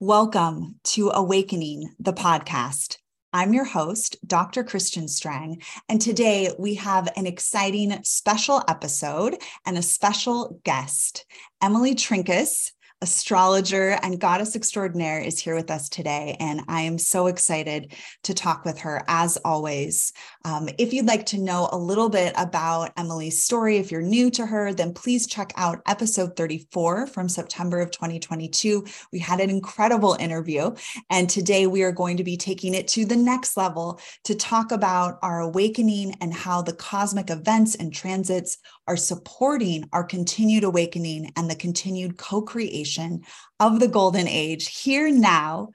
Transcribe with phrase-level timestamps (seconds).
[0.00, 2.98] Welcome to Awakening, the podcast.
[3.32, 4.62] I'm your host, Dr.
[4.62, 11.26] Christian Strang, and today we have an exciting special episode and a special guest.
[11.60, 12.70] Emily Trinkaus,
[13.00, 16.36] astrologer and goddess extraordinaire, is here with us today.
[16.38, 17.92] And I am so excited
[18.22, 20.12] to talk with her as always.
[20.48, 24.30] Um, if you'd like to know a little bit about Emily's story, if you're new
[24.30, 28.82] to her, then please check out episode 34 from September of 2022.
[29.12, 30.74] We had an incredible interview.
[31.10, 34.72] And today we are going to be taking it to the next level to talk
[34.72, 38.56] about our awakening and how the cosmic events and transits
[38.86, 43.20] are supporting our continued awakening and the continued co creation
[43.60, 45.68] of the golden age here now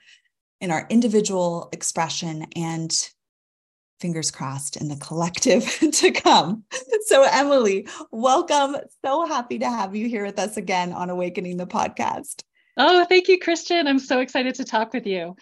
[0.61, 3.11] in our individual expression and
[4.03, 6.65] fingers crossed in the collective to come.
[7.05, 8.75] So, Emily, welcome.
[9.03, 12.43] So happy to have you here with us again on Awakening the podcast.
[12.75, 13.87] Oh, thank you, Christian.
[13.87, 15.37] I'm so excited to talk with you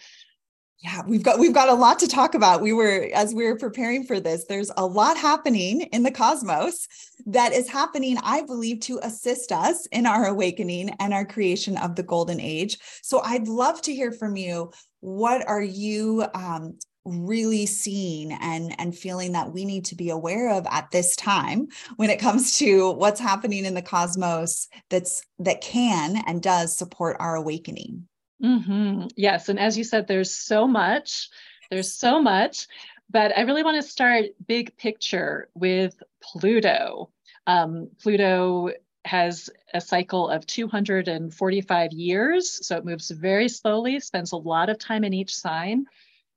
[0.82, 3.56] yeah we've got we've got a lot to talk about we were as we were
[3.56, 6.88] preparing for this there's a lot happening in the cosmos
[7.26, 11.94] that is happening i believe to assist us in our awakening and our creation of
[11.94, 17.66] the golden age so i'd love to hear from you what are you um, really
[17.66, 22.10] seeing and and feeling that we need to be aware of at this time when
[22.10, 27.34] it comes to what's happening in the cosmos that's that can and does support our
[27.34, 28.06] awakening
[28.42, 29.06] Mm-hmm.
[29.16, 29.48] Yes.
[29.48, 31.30] And as you said, there's so much,
[31.70, 32.66] there's so much,
[33.08, 37.10] but I really want to start big picture with Pluto.
[37.46, 38.70] Um, Pluto
[39.04, 44.78] has a cycle of 245 years, so it moves very slowly, spends a lot of
[44.78, 45.86] time in each sign.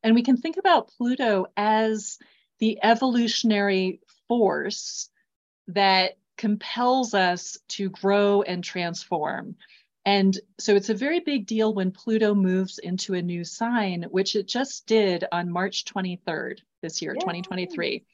[0.06, 2.20] And we can think about Pluto as
[2.59, 5.09] the evolutionary force
[5.70, 9.56] that compels us to grow and transform.
[10.06, 14.36] And so it's a very big deal when Pluto moves into a new sign, which
[14.36, 17.19] it just did on March 23rd this year, Yay.
[17.22, 18.06] 2023.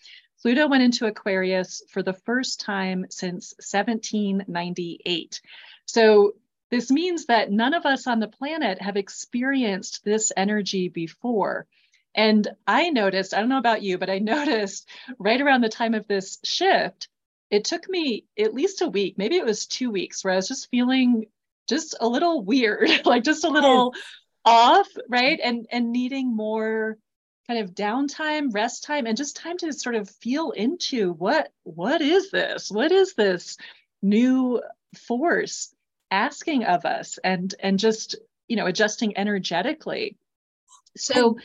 [0.41, 5.41] Pluto went into Aquarius for the first time since 1798.
[5.87, 6.35] So
[6.69, 11.67] this means that none of us on the planet have experienced this energy before.
[12.13, 15.93] And I noticed, I don't know about you, but I noticed right around the time
[15.93, 17.07] of this shift,
[17.49, 20.47] it took me at least a week, maybe it was two weeks, where I was
[20.47, 21.25] just feeling
[21.67, 23.93] just a little weird, like just a little
[24.45, 25.39] off, right?
[25.43, 26.97] And and needing more
[27.47, 32.01] kind of downtime, rest time, and just time to sort of feel into what what
[32.01, 32.71] is this?
[32.71, 33.57] What is this
[34.01, 34.61] new
[35.07, 35.73] force
[36.11, 38.15] asking of us and and just
[38.47, 40.17] you know adjusting energetically.
[40.97, 41.37] So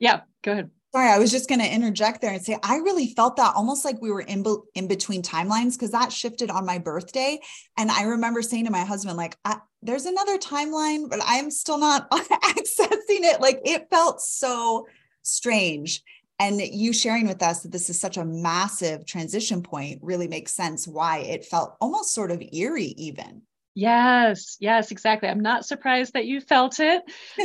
[0.00, 0.70] yeah, go ahead.
[0.92, 3.84] Sorry, I was just going to interject there and say I really felt that almost
[3.84, 7.38] like we were in, be- in between timelines because that shifted on my birthday.
[7.76, 9.36] And I remember saying to my husband, like,
[9.82, 13.40] there's another timeline, but I'm still not accessing it.
[13.40, 14.88] Like it felt so
[15.22, 16.02] strange.
[16.40, 20.52] And you sharing with us that this is such a massive transition point really makes
[20.52, 23.42] sense why it felt almost sort of eerie, even.
[23.74, 25.28] Yes, yes, exactly.
[25.28, 27.02] I'm not surprised that you felt it,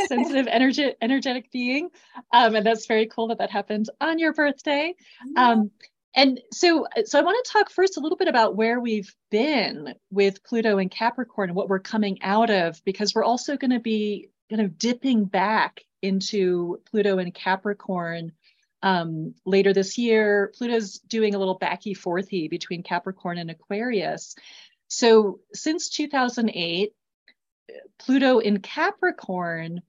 [0.08, 1.90] sensitive, energy, energetic being,
[2.34, 4.96] um, and that's very cool that that happened on your birthday.
[5.38, 5.72] Um,
[6.16, 9.94] and so, so I want to talk first a little bit about where we've been
[10.10, 13.80] with Pluto and Capricorn and what we're coming out of, because we're also going to
[13.80, 18.32] be kind of dipping back into Pluto and Capricorn
[18.82, 20.54] um, later this year.
[20.58, 24.36] Pluto's doing a little backy forthy between Capricorn and Aquarius.
[24.88, 26.94] So since 2008,
[27.98, 29.82] Pluto in Capricorn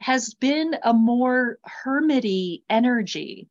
[0.00, 3.48] has been a more hermity energy.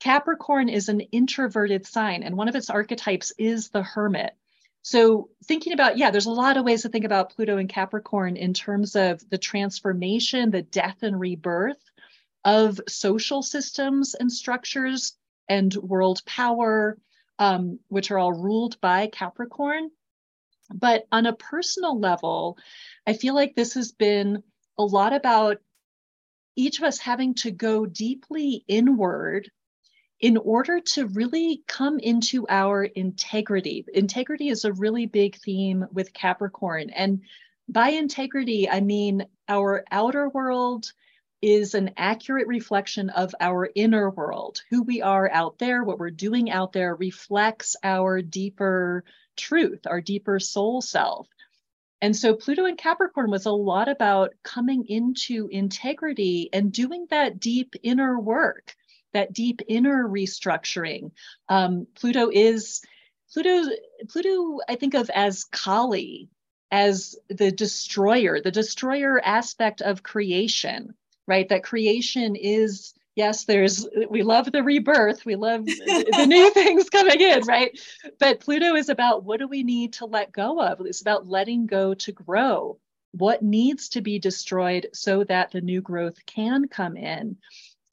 [0.00, 4.34] Capricorn is an introverted sign, and one of its archetypes is the hermit.
[4.82, 8.36] So, thinking about, yeah, there's a lot of ways to think about Pluto and Capricorn
[8.36, 11.82] in terms of the transformation, the death and rebirth
[12.44, 15.14] of social systems and structures
[15.48, 16.96] and world power,
[17.38, 19.90] um, which are all ruled by Capricorn.
[20.72, 22.58] But on a personal level,
[23.06, 24.42] I feel like this has been
[24.78, 25.58] a lot about
[26.56, 29.50] each of us having to go deeply inward
[30.20, 33.84] in order to really come into our integrity.
[33.94, 36.90] Integrity is a really big theme with Capricorn.
[36.90, 37.22] And
[37.68, 40.92] by integrity, I mean our outer world
[41.40, 44.60] is an accurate reflection of our inner world.
[44.70, 49.04] Who we are out there, what we're doing out there reflects our deeper
[49.38, 51.28] truth, our deeper soul self.
[52.00, 57.40] And so Pluto in Capricorn was a lot about coming into integrity and doing that
[57.40, 58.74] deep inner work,
[59.14, 61.12] that deep inner restructuring.
[61.48, 62.82] Um, Pluto is
[63.32, 63.70] Pluto.
[64.08, 66.28] Pluto, I think of as Kali,
[66.70, 70.94] as the destroyer, the destroyer aspect of creation,
[71.26, 71.48] right?
[71.48, 77.20] That creation is yes there's we love the rebirth we love the new things coming
[77.20, 77.78] in right?
[78.18, 80.80] But pluto is about what do we need to let go of?
[80.80, 82.78] It's about letting go to grow.
[83.12, 87.38] What needs to be destroyed so that the new growth can come in?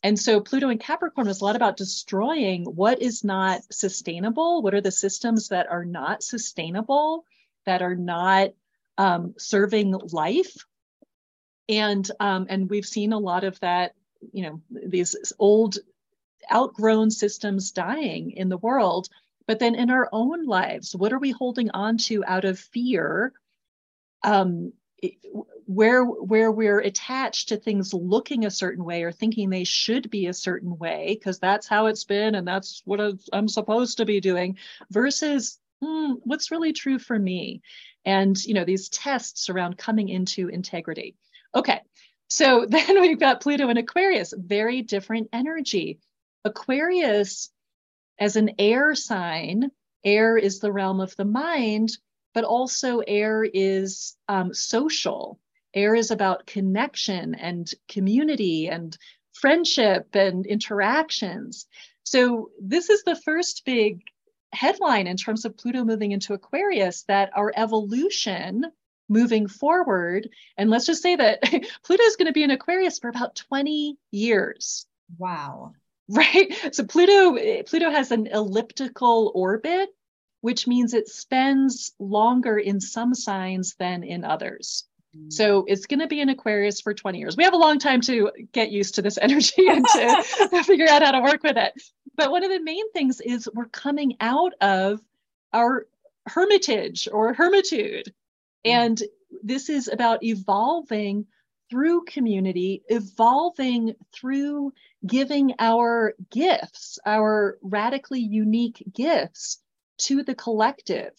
[0.04, 4.62] And so pluto in capricorn was a lot about destroying what is not sustainable.
[4.62, 7.25] What are the systems that are not sustainable
[7.66, 8.51] that are not
[8.98, 10.56] um, serving life?
[11.68, 13.95] And um, and we've seen a lot of that
[14.31, 15.77] you know these old
[16.51, 19.09] outgrown systems dying in the world.
[19.47, 23.33] But then in our own lives what are we holding on to out of fear?
[24.23, 24.73] Um,
[25.67, 30.27] where where we're attached to things looking a certain way or thinking they should be
[30.27, 33.01] a certain way because that's how it's been and that's what
[33.33, 34.57] i'm supposed to be doing
[34.89, 37.62] versus hmm, what's really true for me?
[38.06, 41.15] And you know these tests around coming into integrity.
[41.53, 41.81] Okay
[42.30, 46.00] so then we've got Pluto and Aquarius, very different energy.
[46.44, 47.50] Aquarius,
[48.19, 49.72] as an air sign,
[50.04, 51.89] air is the realm of the mind,
[52.33, 55.39] but also air is um, social.
[55.74, 58.98] Air is about connection and community and
[59.33, 61.68] friendship and interactions.
[62.04, 64.01] So, this is the first big
[64.54, 68.66] headline in terms of Pluto moving into Aquarius that our evolution
[69.09, 70.29] moving forward.
[70.57, 71.41] And let's just say that
[71.83, 74.85] Pluto is going to be in Aquarius for about 20 years.
[75.17, 75.73] Wow.
[76.07, 76.53] Right.
[76.71, 79.89] So Pluto Pluto has an elliptical orbit,
[80.41, 84.85] which means it spends longer in some signs than in others.
[85.17, 85.33] Mm.
[85.33, 87.35] So it's going to be in Aquarius for 20 years.
[87.35, 91.03] We have a long time to get used to this energy and to figure out
[91.03, 91.73] how to work with it.
[92.15, 94.99] But one of the main things is we're coming out of
[95.53, 95.87] our
[96.27, 98.13] hermitage or hermitude.
[98.65, 98.71] Mm.
[98.71, 99.03] And
[99.44, 101.27] this is about evolving
[101.69, 104.73] through community, evolving through
[105.06, 109.59] giving our gifts, our radically unique gifts
[109.97, 111.12] to the collective.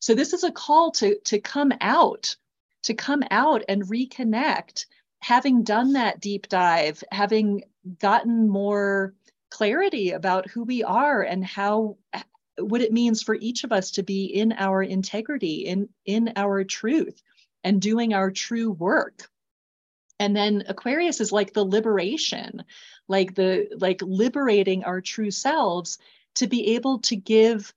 [0.00, 2.36] So this is a call to, to come out,
[2.84, 4.86] to come out and reconnect,
[5.20, 7.62] having done that deep dive, having
[7.98, 9.14] gotten more
[9.50, 11.96] clarity about who we are and how
[12.58, 16.64] what it means for each of us to be in our integrity, in, in our
[16.64, 17.22] truth,
[17.62, 19.28] and doing our true work.
[20.20, 22.64] And then Aquarius is like the liberation,
[23.08, 25.98] like the like liberating our true selves
[26.36, 27.72] to be able to give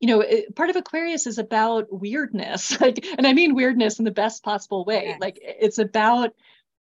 [0.00, 4.04] you know it, part of aquarius is about weirdness like and i mean weirdness in
[4.04, 5.20] the best possible way yes.
[5.20, 6.34] like it's about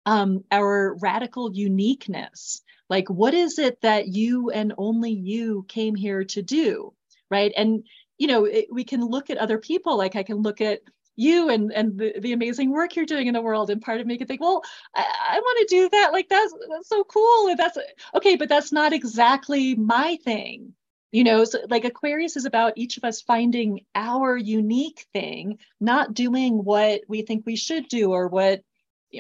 [0.06, 6.24] um, our radical uniqueness like what is it that you and only you came here
[6.24, 6.94] to do
[7.30, 7.52] right?
[7.56, 7.84] And
[8.20, 10.82] you know it, we can look at other people like i can look at
[11.16, 14.06] you and and the, the amazing work you're doing in the world and part of
[14.06, 14.62] me can think well
[14.94, 17.78] i, I want to do that like that's that's so cool and that's
[18.14, 20.74] okay but that's not exactly my thing
[21.12, 21.44] you know?
[21.44, 27.02] So like aquarius is about each of us finding our unique thing not doing what
[27.08, 28.62] we think we should do or what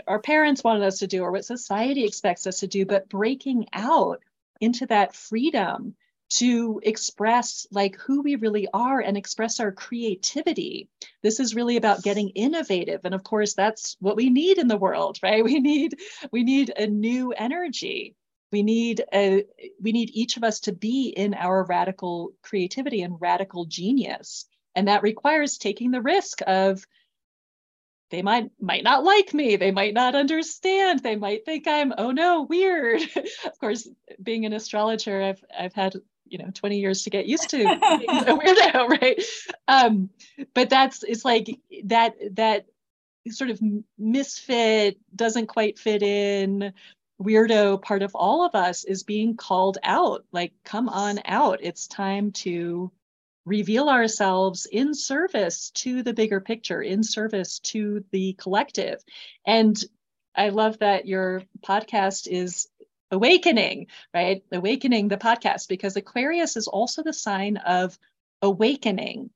[0.05, 3.65] our parents wanted us to do or what society expects us to do but breaking
[3.73, 4.21] out
[4.61, 5.95] into that freedom
[6.29, 10.87] to express like who we really are and express our creativity.
[11.23, 14.77] This is really about getting innovative and of course that's what we need in the
[14.77, 15.43] world right?
[15.49, 15.99] We need
[16.31, 18.15] we need a new energy.
[18.51, 19.45] We need a
[19.81, 24.45] we need each of us to be in our radical creativity and radical genius
[24.75, 26.85] and that requires taking the risk of
[28.11, 32.11] they might might not like me they might not understand they might think i'm oh
[32.11, 33.01] no weird.
[33.45, 33.87] Of course
[34.21, 35.95] being an astrologer i've i've had
[36.29, 39.21] you know 20 years to get used to being a weirdo right?
[39.67, 40.09] Um
[40.53, 41.47] but that's it's like
[41.85, 42.65] that that
[43.29, 43.59] sort of
[43.97, 46.73] misfit doesn't quite fit in
[47.21, 50.25] weirdo part of all of us is being called out.
[50.31, 51.59] Like come on out.
[51.61, 52.91] It's time to
[53.45, 59.03] reveal ourselves in service to the bigger picture in service to the collective.
[59.45, 59.77] And
[60.35, 62.67] i love that your podcast is
[63.11, 64.43] awakening, right?
[64.51, 67.97] Awakening the podcast, because Aquarius is also the sign of
[68.41, 69.29] awakening.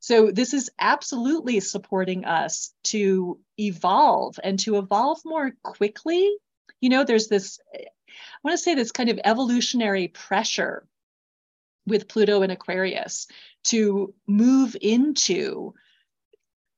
[0.00, 6.30] So this is absolutely supporting us to evolve and to evolve more quickly.
[6.80, 7.84] You know, there's this, I
[8.42, 10.86] want to say this kind of evolutionary pressure
[11.86, 13.26] with Pluto and Aquarius
[13.64, 15.74] to move into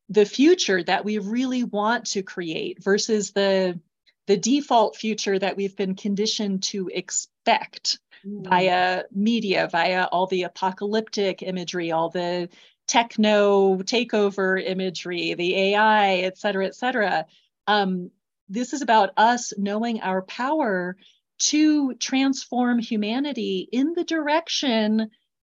[0.08, 3.78] the future that we really want to create versus the
[4.26, 8.48] the default future that we've been conditioned to expect mm.
[8.48, 12.48] via media, via all the apocalyptic imagery, all the
[12.86, 17.26] techno takeover imagery, the AI, et cetera, et cetera.
[17.66, 18.10] Um,
[18.48, 20.96] this is about us knowing our power
[21.38, 25.10] to transform humanity in the direction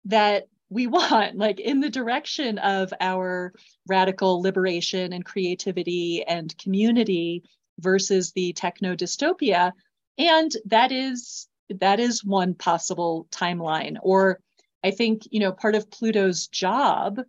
[0.06, 3.52] that we want, like in the direction of our
[3.88, 7.44] radical liberation and creativity and community
[7.78, 9.72] versus the techno dystopia.
[10.18, 13.96] And that is that is one possible timeline.
[14.00, 14.40] Or
[14.84, 17.20] I think, you know, part of Pluto's job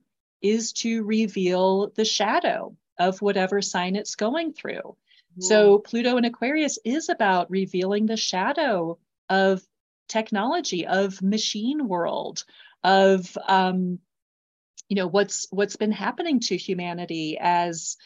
[0.41, 4.95] is to reveal the shadow of whatever sign it's going through.
[5.39, 8.97] So Pluto in Aquarius is about revealing the shadow
[9.29, 9.61] of
[10.07, 12.43] technology, of machine world,
[12.83, 13.99] of um,
[14.89, 17.97] you know what's what's been happening to humanity as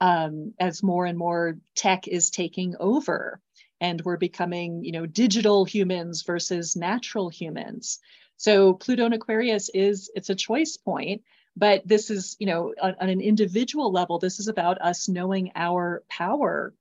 [0.00, 3.40] um, as more and more tech is taking over
[3.80, 7.98] and we're becoming you know digital humans versus natural humans.
[8.36, 11.22] So pluto in aquarius is it's a choice point
[11.56, 15.52] but this is you know on, on an individual level this is about us knowing
[15.54, 16.74] our power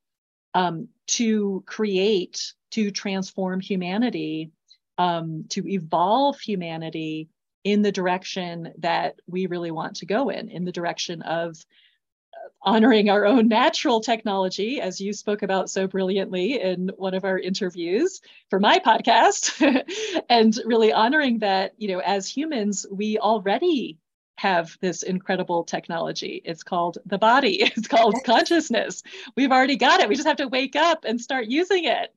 [0.54, 4.52] um, to create to transform humanity
[4.98, 7.30] um, to evolve humanity
[7.64, 11.56] in the direction that we really want to go in, in the direction of
[12.62, 17.40] honoring our own natural technology, as you spoke about so brilliantly in one of our
[17.40, 19.54] interviews for my podcast,
[20.30, 23.98] and really honoring that, you know, as humans, we already
[24.38, 26.42] have this incredible technology.
[26.46, 29.04] It's called the body, it's called consciousness.
[29.36, 30.10] We've already got it.
[30.10, 32.14] We just have to wake up and start using it.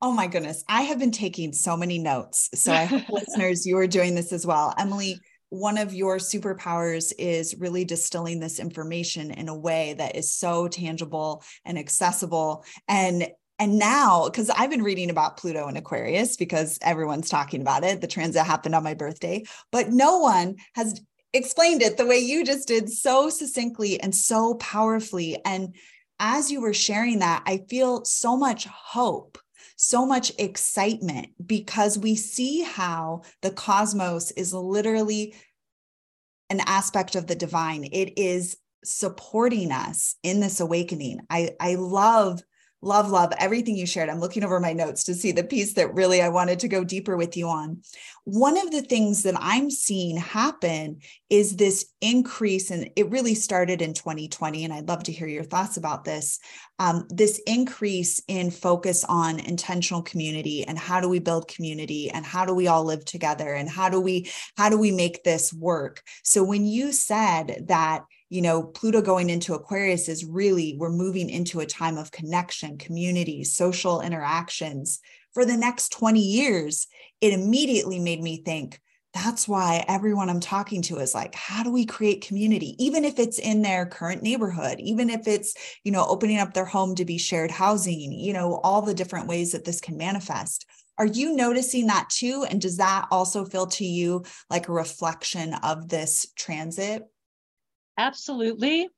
[0.00, 0.64] Oh my goodness.
[0.68, 2.50] I have been taking so many notes.
[2.54, 4.74] So I hope listeners, you are doing this as well.
[4.76, 5.20] Emily,
[5.52, 10.66] one of your superpowers is really distilling this information in a way that is so
[10.66, 12.64] tangible and accessible.
[12.88, 13.28] And
[13.58, 18.00] and now because i've been reading about pluto and aquarius because everyone's talking about it
[18.00, 21.02] the transit happened on my birthday but no one has
[21.34, 25.38] explained it the way you just did so succinctly and so powerfully.
[25.44, 25.74] And
[26.18, 29.38] as you were sharing that i feel so much hope
[29.76, 35.34] so much excitement because we see how the cosmos is literally
[36.50, 37.84] an aspect of the divine.
[37.84, 41.20] It is supporting us in this awakening.
[41.30, 42.42] I, I love
[42.82, 44.08] love love everything you shared.
[44.08, 46.84] I'm looking over my notes to see the piece that really i wanted to go
[46.84, 47.82] deeper with you on.
[48.24, 50.98] One of the things that i'm seeing happen
[51.30, 55.44] is this increase and it really started in 2020 and i'd love to hear your
[55.44, 56.40] thoughts about this.
[56.78, 62.26] Um, this increase in focus on intentional community and how do we build community and
[62.26, 65.52] how do we all live together and how do we how do we make this
[65.52, 66.02] work?
[66.24, 71.28] So when you said that you know, Pluto going into Aquarius is really, we're moving
[71.28, 75.00] into a time of connection, community, social interactions
[75.34, 76.86] for the next 20 years.
[77.20, 78.80] It immediately made me think,
[79.12, 82.74] that's why everyone I'm talking to is like, how do we create community?
[82.82, 86.64] Even if it's in their current neighborhood, even if it's, you know, opening up their
[86.64, 90.64] home to be shared housing, you know, all the different ways that this can manifest.
[90.96, 92.46] Are you noticing that too?
[92.48, 97.02] And does that also feel to you like a reflection of this transit?
[97.96, 98.88] Absolutely.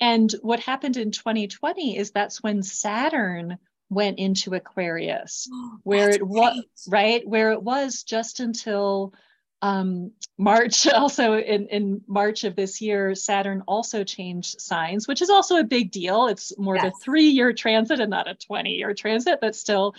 [0.00, 3.58] And what happened in 2020 is that's when Saturn
[3.90, 9.14] went into Aquarius, oh, where it was right, where it was just until
[9.62, 10.86] um, March.
[10.94, 15.64] Also, in, in March of this year, Saturn also changed signs, which is also a
[15.64, 16.26] big deal.
[16.26, 16.86] It's more yes.
[16.86, 19.94] of a three year transit and not a 20 year transit, but still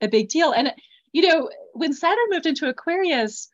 [0.00, 0.52] a big deal.
[0.52, 0.72] And,
[1.12, 3.48] you know, when Saturn moved into Aquarius,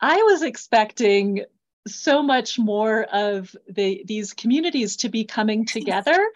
[0.00, 1.44] I was expecting
[1.86, 6.28] so much more of the these communities to be coming together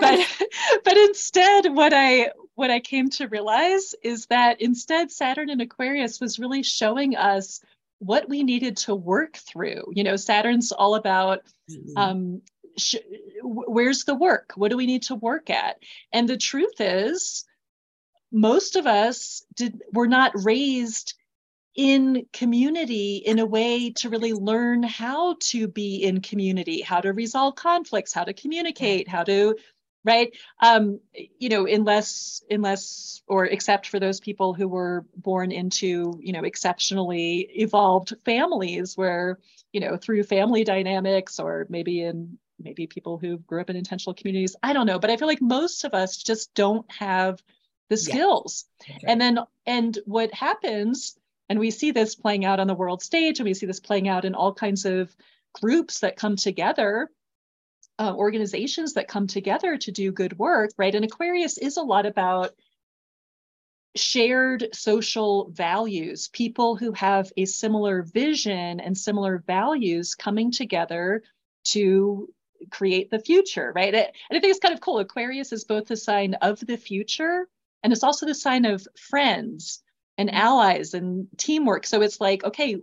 [0.00, 0.38] yes.
[0.38, 0.48] but
[0.84, 6.20] but instead what i what i came to realize is that instead saturn and aquarius
[6.20, 7.60] was really showing us
[7.98, 11.40] what we needed to work through you know saturn's all about
[11.70, 11.96] mm-hmm.
[11.96, 12.42] um,
[12.76, 12.96] sh-
[13.42, 15.78] where's the work what do we need to work at
[16.12, 17.44] and the truth is
[18.32, 21.14] most of us did were not raised
[21.76, 27.12] in community in a way to really learn how to be in community, how to
[27.12, 29.54] resolve conflicts, how to communicate, how to
[30.04, 36.18] right um you know unless unless or except for those people who were born into
[36.22, 39.38] you know exceptionally evolved families where
[39.72, 44.14] you know through family dynamics or maybe in maybe people who grew up in intentional
[44.14, 47.42] communities i don't know but i feel like most of us just don't have
[47.88, 48.96] the skills yeah.
[48.96, 49.04] okay.
[49.06, 51.16] and then and what happens
[51.50, 54.08] and we see this playing out on the world stage, and we see this playing
[54.08, 55.14] out in all kinds of
[55.52, 57.10] groups that come together,
[57.98, 60.94] uh, organizations that come together to do good work, right?
[60.94, 62.52] And Aquarius is a lot about
[63.96, 71.24] shared social values, people who have a similar vision and similar values coming together
[71.64, 72.32] to
[72.70, 73.92] create the future, right?
[73.92, 75.00] And I think it's kind of cool.
[75.00, 77.48] Aquarius is both the sign of the future
[77.82, 79.82] and it's also the sign of friends
[80.20, 81.86] and allies and teamwork.
[81.86, 82.76] So it's like, okay,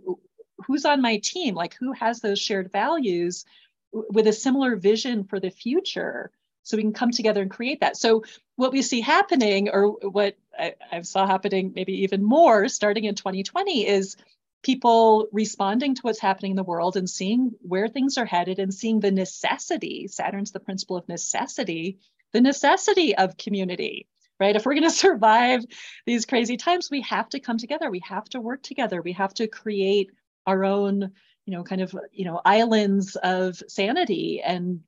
[0.66, 1.54] who's on my team?
[1.54, 3.44] Like, who has those shared values
[3.92, 6.32] with a similar vision for the future?
[6.64, 7.96] So we can come together and create that.
[7.96, 8.24] So
[8.56, 13.86] what we see happening, or what I saw happening maybe even more starting in 2020,
[13.86, 14.16] is
[14.64, 18.74] people responding to what's happening in the world and seeing where things are headed and
[18.74, 21.98] seeing the necessity saturn's the principle of necessity
[22.32, 24.08] the necessity of community
[24.40, 24.56] right?
[24.56, 25.64] If we're going to survive
[26.06, 27.90] these crazy times we have to come together.
[27.90, 29.02] We have to work together.
[29.02, 30.10] We have to create
[30.46, 31.12] our own
[31.48, 34.80] you know kind of you know islands of sanity and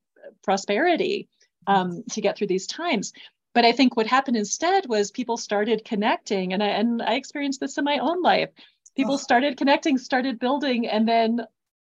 [0.43, 1.27] prosperity
[1.65, 3.13] um, to get through these times.
[3.53, 7.59] But i think what happened instead was people started connecting and I, and I experienced
[7.59, 8.49] this in my own life.
[8.95, 9.17] People oh.
[9.17, 11.41] started connecting started building and then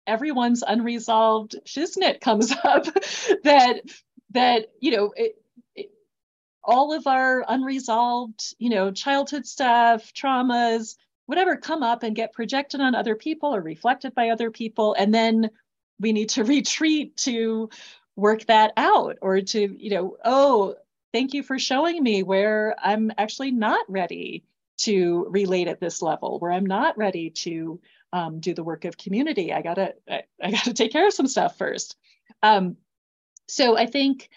[0.06, 2.84] everyone's unresolved shiznit comes up
[3.44, 3.82] that
[4.30, 5.36] that you know it, it,
[6.66, 10.96] all of our unresolved you know childhood stuff traumas
[11.26, 14.94] whatever come up and get projected on other people or reflected by other people.
[14.98, 15.50] And then
[16.00, 17.68] we need to retreat to
[18.14, 20.74] work that out or to you know oh
[21.12, 24.42] thank you for showing me where i'm actually not ready
[24.78, 27.78] to relate at this level where i'm not ready to
[28.14, 29.52] um, do the work of community.
[29.52, 31.96] I gotta I, I, gotta take care of some stuff first.
[32.42, 32.78] Um,
[33.48, 34.30] so i think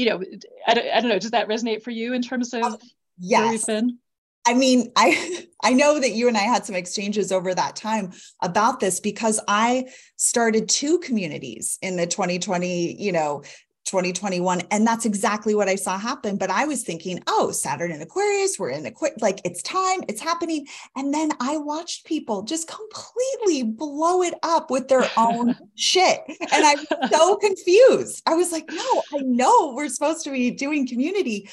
[0.00, 0.20] you know
[0.66, 2.80] I don't, I don't know does that resonate for you in terms of
[3.18, 3.40] yes.
[3.40, 3.98] where we've been
[4.46, 8.12] I mean, I I know that you and I had some exchanges over that time
[8.40, 13.42] about this because I started two communities in the 2020, you know,
[13.86, 16.36] 2021 and that's exactly what I saw happen.
[16.36, 20.20] But I was thinking oh Saturn in Aquarius we're in Aquarius like it's time it's
[20.20, 20.66] happening.
[20.96, 26.20] And then I watched people just completely blow it up with their own shit.
[26.28, 28.22] And I'm so confused.
[28.26, 31.48] I was like no I know we're supposed to be doing community.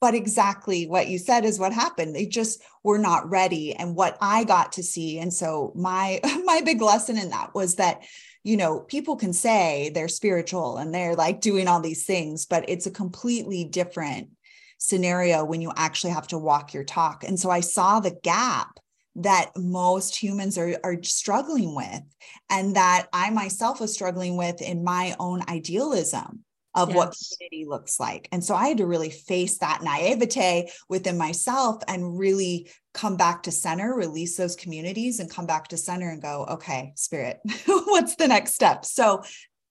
[0.00, 2.14] But exactly what you said is what happened.
[2.14, 3.74] They just were not ready.
[3.74, 7.76] And what i got to see and so my my big lesson in that was
[7.76, 8.02] that
[8.42, 12.68] you know people can say they're spiritual and they're like doing all these things but
[12.68, 14.28] it's a completely different
[14.78, 17.22] scenario when you actually have to walk your talk.
[17.24, 18.78] And so i saw the gap
[19.16, 22.02] that most humans are, are struggling with
[22.48, 26.96] and that i myself was struggling with in my own idealism of yes.
[26.96, 28.28] what community looks like.
[28.32, 33.42] And so I had to really face that naivete within myself and really come back
[33.44, 38.16] to center, release those communities and come back to center and go, okay, spirit, what's
[38.16, 38.84] the next step?
[38.84, 39.22] So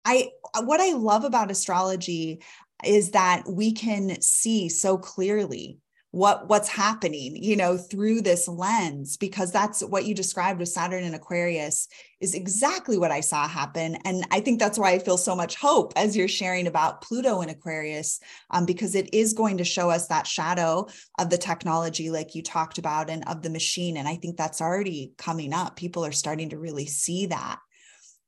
[0.05, 0.29] I
[0.61, 2.41] what I love about astrology
[2.83, 5.79] is that we can see so clearly
[6.11, 11.03] what what's happening you know through this lens because that's what you described with saturn
[11.03, 11.87] and aquarius
[12.19, 13.95] is exactly what i saw happen.
[14.05, 17.41] And i think that's why i feel so much hope as you're sharing about pluto
[17.41, 18.19] and aquarius
[18.49, 20.87] um, because it is going to show us that shadow
[21.19, 23.97] of the technology like you talked about and of the machine.
[23.97, 25.75] And i think that's already coming up.
[25.75, 27.59] People are starting to really see that.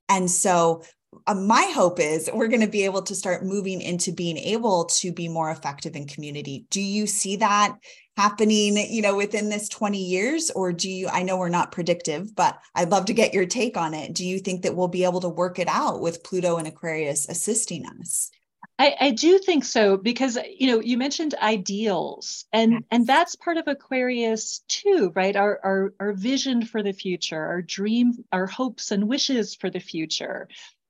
[0.08, 0.84] And so
[1.28, 4.86] uh, my hope is we're going to be able to start moving into being able
[4.86, 6.66] to be more effective in community.
[6.70, 7.76] Do you see that
[8.18, 12.36] happening, you know, within this 20 years or do you I know we're not predictive,
[12.36, 14.14] but I'd love to get your take on it.
[14.14, 17.28] Do you think that we'll be able to work it out with Pluto and Aquarius
[17.28, 18.32] assisting us?
[18.80, 22.82] I, I, do think so because you know you mentioned ideals and yes.
[22.90, 25.36] and that's part of Aquarius too, right?
[25.36, 29.80] Our, our our vision for the future, our dream, our hopes and wishes for the
[29.80, 30.48] future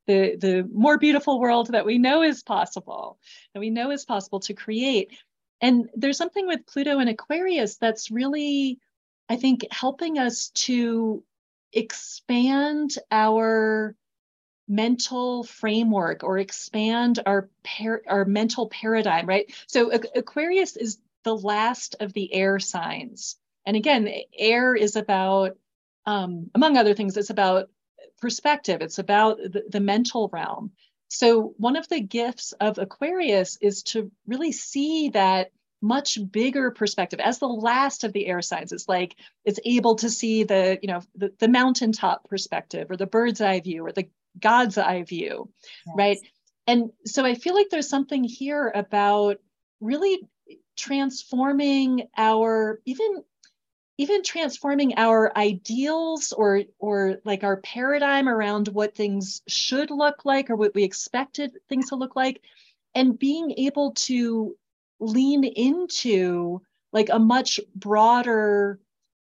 [0.08, 3.18] the, the more beautiful world that we know is possible,
[3.54, 5.18] that we know is possible to create.
[5.62, 8.80] And there's something with Pluto and Aquarius that's really,
[9.30, 11.24] I think, helping us to
[11.74, 13.96] expand our
[14.68, 21.96] mental framework or expand our par- our mental paradigm right so aquarius is the last
[22.00, 25.58] of the air signs and again air is about
[26.06, 27.70] um, among other things it's about
[28.22, 30.72] perspective, it's about the, the mental realm.
[31.10, 37.20] So, one of the gifts of Aquarius is to really see that much bigger perspective
[37.20, 40.88] as the last of the air signs it's like it's able to see the you
[40.88, 44.08] know the, the mountaintop perspective or the bird's eye view or the
[44.40, 45.50] god's eye view
[45.88, 45.96] yes.
[45.98, 46.18] right
[46.68, 49.38] and so i feel like there's something here about
[49.80, 50.20] really
[50.78, 53.24] transforming our even
[54.02, 60.50] even transforming our ideals or or like our paradigm around what things should look like
[60.50, 62.42] or what we expected things to look like
[62.96, 64.56] and being able to
[65.00, 66.62] lean into
[66.92, 68.80] like a much broader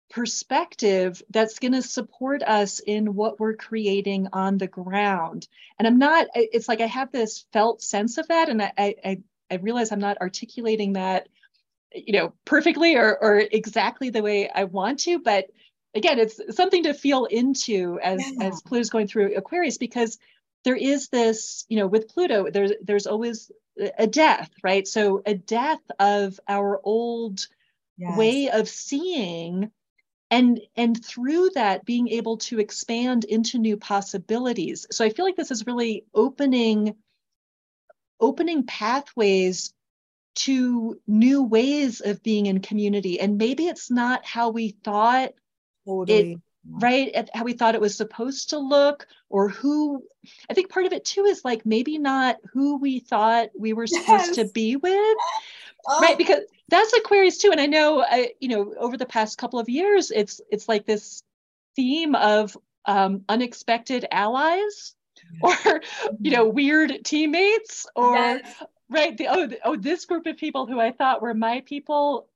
[0.08, 5.48] perspective that's going to support us in what we're creating on the ground.
[5.78, 8.48] And I'm not, it's like I have this felt sense of that.
[8.48, 9.18] And I, I,
[9.50, 11.28] I realize I'm not articulating that,
[11.94, 15.46] you know, perfectly or, or exactly the way I want to, but
[15.94, 18.48] again, it's something to feel into as, yeah.
[18.48, 20.18] as Pluto's going through Aquarius, because
[20.64, 23.50] there is this, you know, with Pluto, there's, there's always
[23.98, 24.86] a death, right?
[24.86, 27.46] So a death of our old
[27.96, 28.16] yes.
[28.16, 29.70] way of seeing
[30.30, 35.36] and and through that being able to expand into new possibilities so i feel like
[35.36, 36.94] this is really opening
[38.20, 39.72] opening pathways
[40.34, 45.32] to new ways of being in community and maybe it's not how we thought
[45.86, 46.32] totally.
[46.32, 46.38] it
[46.68, 50.02] right how we thought it was supposed to look or who
[50.48, 53.86] i think part of it too is like maybe not who we thought we were
[53.86, 54.36] supposed yes.
[54.36, 55.16] to be with
[55.88, 56.00] oh.
[56.00, 59.58] right because that's aquarius too and i know I, you know over the past couple
[59.58, 61.22] of years it's it's like this
[61.76, 64.94] theme of um, unexpected allies
[65.42, 65.80] or
[66.20, 68.62] you know weird teammates or yes.
[68.90, 69.16] Right.
[69.16, 72.28] The oh oh this group of people who i thought were my people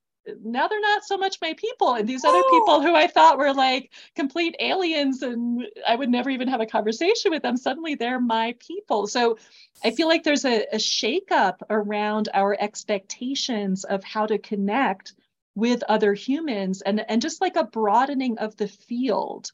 [0.42, 1.94] now they're not so much my people.
[1.94, 6.30] And these other people who i thought were like complete aliens and i would never
[6.30, 9.06] even have a conversation with them suddenly they're my people.
[9.06, 9.38] So
[9.84, 15.14] i feel like there's a, a shakeup around our expectations of how to connect
[15.54, 19.52] with other humans and and just like a broadening of the field.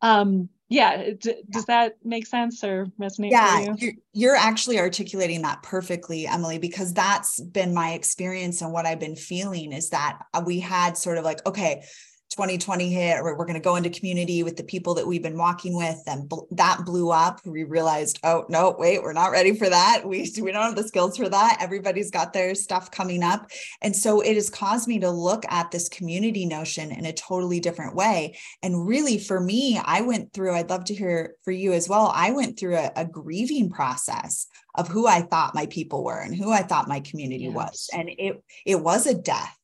[0.00, 3.74] Um yeah d- does that make sense or resonate yeah you?
[3.78, 9.00] you're, you're actually articulating that perfectly emily because that's been my experience and what i've
[9.00, 11.84] been feeling is that uh, we had sort of like okay
[12.32, 15.38] 2020 hit we're, we're going to go into community with the people that we've been
[15.38, 17.40] walking with and bl- that blew up.
[17.44, 20.02] We realized oh no wait we're not ready for that.
[20.04, 21.58] We, we don't have the skills for that.
[21.60, 23.50] Everybody's got their stuff coming up.
[23.80, 27.60] And so it has caused me to look at this community notion in a totally
[27.60, 28.36] different way.
[28.62, 32.12] And really for me i went through i'd love to hear for you as well
[32.14, 36.34] i went through a, a grieving process of who i thought my people were and
[36.34, 37.54] who i thought my community yes.
[37.54, 37.90] was.
[37.92, 39.56] And it it was a death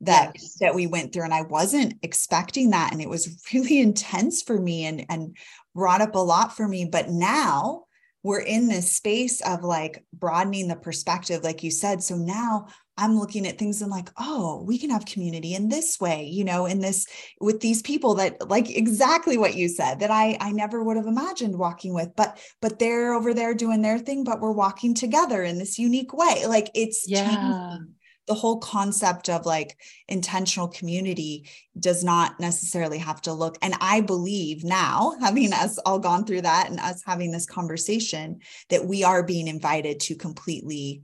[0.00, 0.56] that yes.
[0.60, 4.58] that we went through and I wasn't expecting that and it was really intense for
[4.58, 5.36] me and and
[5.74, 7.84] brought up a lot for me but now
[8.22, 12.66] we're in this space of like broadening the perspective like you said so now
[13.00, 16.44] I'm looking at things and like, oh, we can have community in this way, you
[16.44, 17.06] know, in this
[17.40, 21.06] with these people that like exactly what you said that I I never would have
[21.06, 25.42] imagined walking with, but but they're over there doing their thing, but we're walking together
[25.42, 26.44] in this unique way.
[26.46, 27.26] Like it's yeah.
[27.26, 27.94] Changing
[28.26, 29.76] the whole concept of like
[30.08, 35.98] intentional community does not necessarily have to look and i believe now having us all
[35.98, 41.02] gone through that and us having this conversation that we are being invited to completely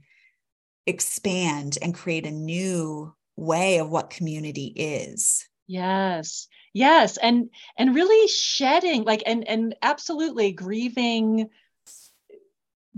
[0.87, 5.47] expand and create a new way of what community is.
[5.67, 6.49] Yes.
[6.73, 11.49] Yes and and really shedding like and and absolutely grieving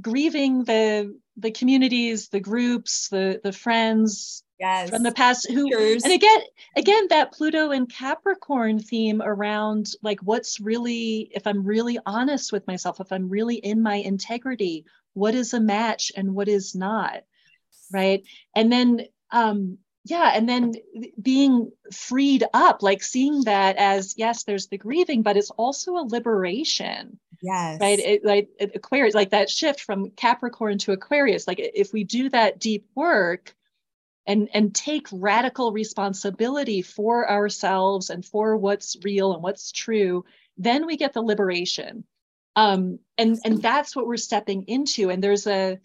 [0.01, 4.91] grieving the the communities, the groups, the the friends yes.
[4.91, 6.05] from the past who Cheers.
[6.05, 6.41] and again
[6.77, 12.67] again that Pluto and Capricorn theme around like what's really if I'm really honest with
[12.67, 17.23] myself, if I'm really in my integrity, what is a match and what is not.
[17.93, 18.23] Right.
[18.55, 20.73] And then um yeah and then
[21.21, 26.09] being freed up like seeing that as yes there's the grieving but it's also a
[26.09, 27.81] liberation yes.
[27.81, 32.05] Right it, like it, aquarius like that shift from capricorn to aquarius like if we
[32.05, 33.55] do that deep work
[34.27, 40.25] and and take radical responsibility for ourselves and for what's real and what's true
[40.59, 42.05] then we get the liberation.
[42.57, 45.11] Um and and that's what we're stepping into.
[45.11, 45.79] And there's a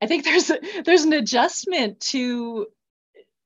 [0.00, 2.66] i think there's a, there's an adjustment to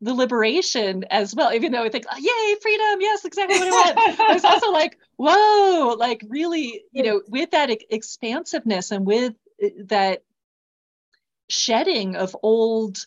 [0.04, 3.70] the liberation as well, even though I think, oh, yay, freedom, yes, exactly what I
[3.70, 4.36] want.
[4.36, 9.32] it's also like, whoa, like really, you know, with that expansiveness and with
[9.64, 10.22] uh, that
[11.48, 13.06] shedding of old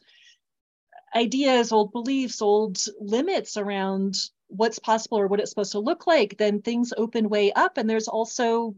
[1.15, 4.15] ideas, old beliefs, old limits around
[4.47, 7.77] what's possible or what it's supposed to look like, then things open way up.
[7.77, 8.75] And there's also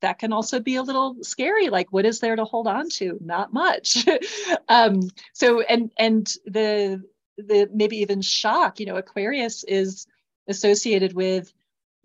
[0.00, 3.18] that can also be a little scary like what is there to hold on to
[3.20, 4.06] not much
[4.70, 5.02] um
[5.34, 7.02] so and and the
[7.46, 10.06] the maybe even shock you know aquarius is
[10.48, 11.52] associated with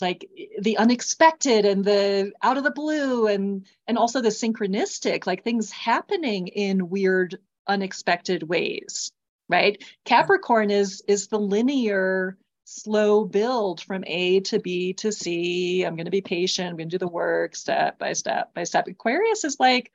[0.02, 5.44] like the unexpected and the out of the blue and and also the synchronistic like
[5.44, 9.12] things happening in weird unexpected ways
[9.50, 9.84] right?
[10.06, 15.84] Capricorn is is the linear slow build from a to b to c.
[15.84, 16.70] I'm going to be patient.
[16.70, 18.88] I'm going to do the work step by step by step.
[18.88, 19.92] Aquarius is like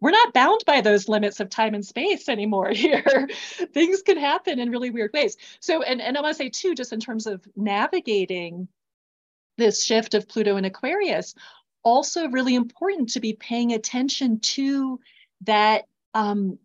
[0.00, 3.28] we're not bound by those limits of time and space anymore here.
[3.72, 5.36] Things can happen in really weird ways.
[5.60, 8.68] So, and, and I want to say too, just in terms of navigating
[9.56, 11.34] this shift of Pluto and Aquarius,
[11.82, 15.00] also really important to be paying attention to
[15.42, 16.58] that um,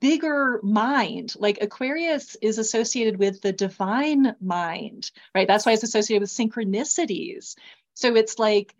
[0.00, 1.34] bigger mind.
[1.36, 5.46] Like Aquarius is associated with the divine mind, right?
[5.46, 7.54] That's why it's associated with synchronicities.
[7.94, 8.74] So it's like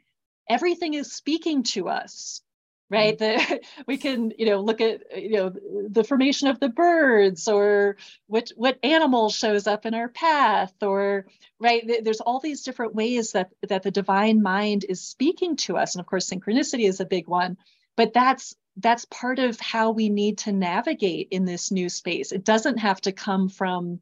[0.48, 2.42] everything is speaking to us
[2.90, 3.18] right?
[3.18, 3.54] Mm-hmm.
[3.54, 5.52] the, we can you know look at you know
[5.88, 7.96] the formation of the birds or
[8.26, 11.26] what what animal shows up in our path or
[11.60, 11.84] right?
[12.02, 15.94] There's all these different ways that that the divine mind is speaking to us.
[15.94, 17.56] And of course synchronicity is a big one
[17.98, 22.30] but that's that's part of how we need to navigate in this new space.
[22.30, 24.00] It doesn't have to come from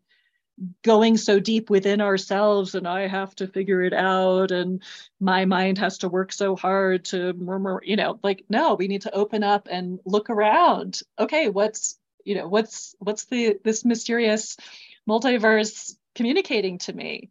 [0.83, 4.83] going so deep within ourselves and I have to figure it out and
[5.21, 9.03] my mind has to work so hard to murmur, you know, like no, we need
[9.03, 11.03] to open up and look around.
[11.19, 14.57] Okay, what's, you know, what's what's the this mysterious
[15.09, 17.31] multiverse communicating to me?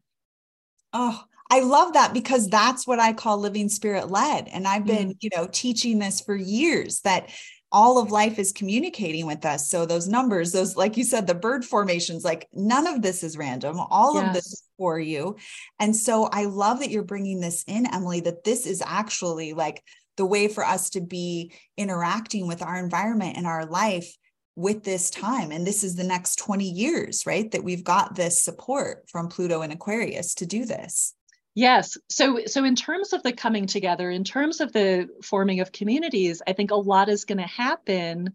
[0.94, 4.48] Oh, I love that because that's what I call living spirit led.
[4.48, 5.18] And I've been, mm-hmm.
[5.20, 7.30] you know, teaching this for years that
[7.72, 9.70] all of life is communicating with us.
[9.70, 13.38] So those numbers, those, like you said, the bird formations, like none of this is
[13.38, 13.80] random.
[13.80, 14.28] All yes.
[14.28, 15.36] of this is for you.
[15.80, 19.84] And so I love that you're bringing this in, Emily, that this is actually like
[20.18, 24.16] the way for us to be interacting with our environment and our life
[24.56, 25.52] with this time.
[25.52, 27.52] And this is the next 20 years, right?
[27.52, 31.14] That we've got this support from Pluto and Aquarius to do this.
[31.56, 31.98] Yes.
[32.10, 36.42] So so in terms of the coming together, in terms of the forming of communities,
[36.46, 38.34] I think a lot is going to happen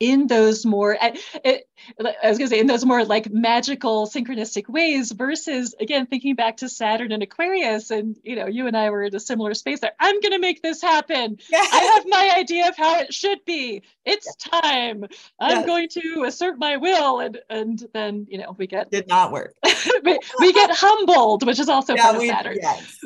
[0.00, 4.06] in those more eh, it, i was going to say in those more like magical
[4.06, 8.76] synchronistic ways versus again thinking back to saturn and aquarius and you know you and
[8.76, 9.92] i were in a similar space there.
[9.98, 11.38] I'm going to make this happen.
[11.50, 11.68] Yes.
[11.72, 13.82] i have my idea of how it should be.
[14.04, 14.36] It's yes.
[14.36, 15.04] time.
[15.40, 15.66] I'm yes.
[15.66, 19.54] going to assert my will and and then you know we get did not work.
[20.04, 22.58] we, we, get humbled which is also yeah, part we, of saturn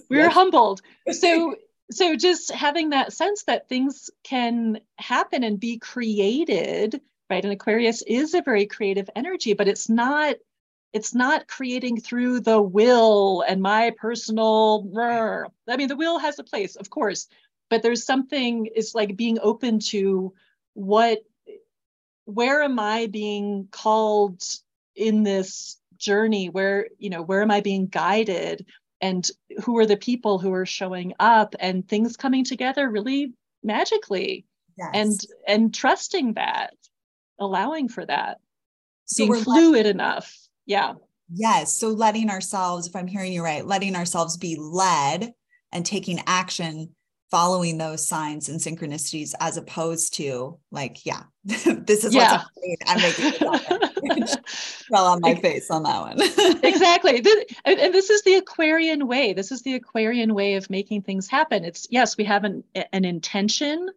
[0.09, 0.81] we're humbled.
[1.11, 1.55] So
[1.91, 7.45] so just having that sense that things can happen and be created right?
[7.45, 10.37] And aquarius is a very creative energy but it's not
[10.93, 14.91] it's not creating through the will and my personal
[15.69, 17.29] i mean the will has a place of course
[17.71, 20.33] but there's something it's like being open to
[20.75, 21.19] what
[22.25, 24.43] where am i being called
[24.95, 26.49] in this journey?
[26.49, 28.67] Where you know where am i being guided
[29.01, 29.31] and
[29.65, 33.33] who are the people who are showing up and things coming together really
[33.63, 34.45] magically
[34.77, 34.91] yes.
[34.95, 36.75] and and trusting that
[37.39, 38.39] allowing for that
[39.09, 40.37] so being fluid letting, enough.
[40.67, 40.95] Yeah.
[41.33, 41.79] Yes.
[41.79, 45.33] So letting ourselves if i'm hearing you right letting ourselves be led
[45.73, 46.95] and taking action
[47.31, 52.43] following those signs and synchronicities as opposed to like yeah this is yeah.
[52.55, 56.21] what's i'm making fell on my face on that one.
[56.65, 57.23] Exactly.
[57.65, 59.33] And this is the aquarian way.
[59.33, 61.65] This is the aquarian way of making things happen.
[61.65, 63.89] It's yes we have an, an intention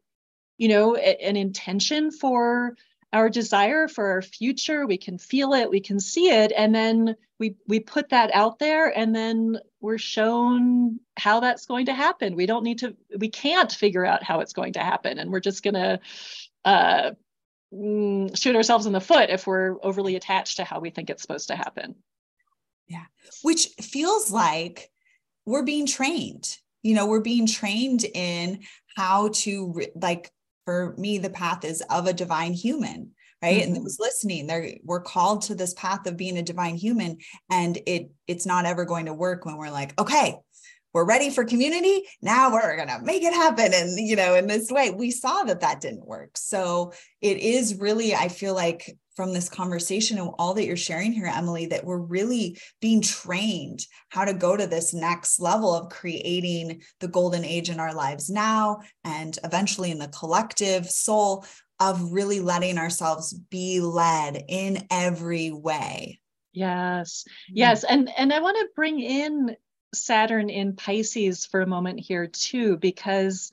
[0.57, 2.75] you know an intention for
[3.13, 4.85] our desire for our future.
[4.85, 5.69] We can feel it.
[5.69, 6.51] We can see it.
[6.55, 11.87] And then we we put that out there and then we're shown how that's going
[11.87, 12.35] to happen.
[12.35, 15.19] We don't need to we can't figure out how it's going to happen.
[15.19, 15.99] And we're just going to
[16.63, 17.11] uh,
[17.73, 21.21] mm, shoot ourselves in the foot if we're overly attached to how we think it's
[21.21, 21.95] supposed to happen.
[22.87, 23.05] Yeah.
[23.41, 24.91] Which feels like
[25.45, 26.57] we're being trained.
[26.83, 28.61] You know we're being trained in
[28.95, 30.31] how to like
[30.65, 33.75] for me the path is of a divine human right mm-hmm.
[33.75, 37.17] and was listening they're we're called to this path of being a divine human
[37.49, 40.35] and it it's not ever going to work when we're like okay
[40.93, 44.47] we're ready for community now we're going to make it happen and you know in
[44.47, 46.37] this way we saw that that didn't work.
[46.37, 51.11] So it is really i feel like from this conversation and all that you're sharing
[51.11, 55.89] here emily that we're really being trained how to go to this next level of
[55.89, 61.45] creating the golden age in our lives now and eventually in the collective soul
[61.81, 66.19] of really letting ourselves be led in every way.
[66.53, 67.23] Yes.
[67.27, 67.57] Mm-hmm.
[67.57, 69.55] Yes and and i want to bring in
[69.93, 73.51] Saturn in Pisces for a moment here too, because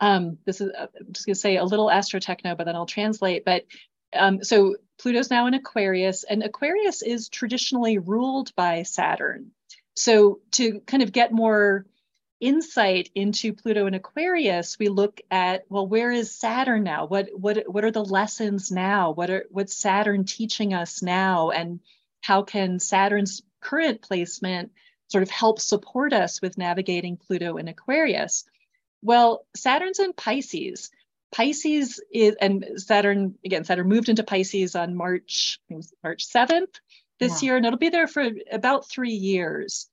[0.00, 2.86] um, this is, uh, I'm just going to say a little astrotechno, but then I'll
[2.86, 3.44] translate.
[3.44, 3.66] But
[4.14, 9.52] um, so Pluto's now in Aquarius, and Aquarius is traditionally ruled by Saturn.
[9.94, 11.86] So to kind of get more
[12.40, 17.06] insight into Pluto and Aquarius, we look at well, where is Saturn now?
[17.06, 19.12] What what what are the lessons now?
[19.12, 21.50] What are what's Saturn teaching us now?
[21.50, 21.80] And
[22.22, 24.72] how can Saturn's current placement
[25.10, 28.44] sort of help support us with navigating Pluto and Aquarius.
[29.02, 30.90] Well, Saturn's in Pisces.
[31.32, 35.60] Pisces is, and Saturn, again, Saturn moved into Pisces on March,
[36.02, 36.80] March 7th
[37.18, 37.46] this yeah.
[37.46, 39.88] year, and it'll be there for about three years.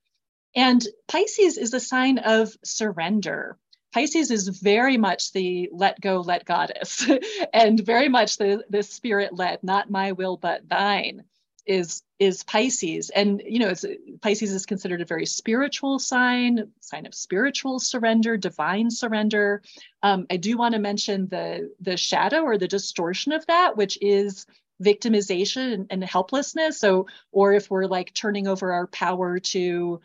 [0.55, 3.57] And Pisces is a sign of surrender.
[3.93, 7.05] Pisces is very much the let go, let goddess,
[7.53, 11.23] and very much the, the spirit led, not my will, but thine
[11.67, 13.73] is is Pisces, and you know,
[14.21, 19.61] Pisces is considered a very spiritual sign, sign of spiritual surrender, divine surrender.
[20.01, 23.97] Um, I do want to mention the the shadow or the distortion of that, which
[24.01, 24.47] is
[24.81, 26.79] victimization and, and helplessness.
[26.79, 30.01] So, or if we're like turning over our power to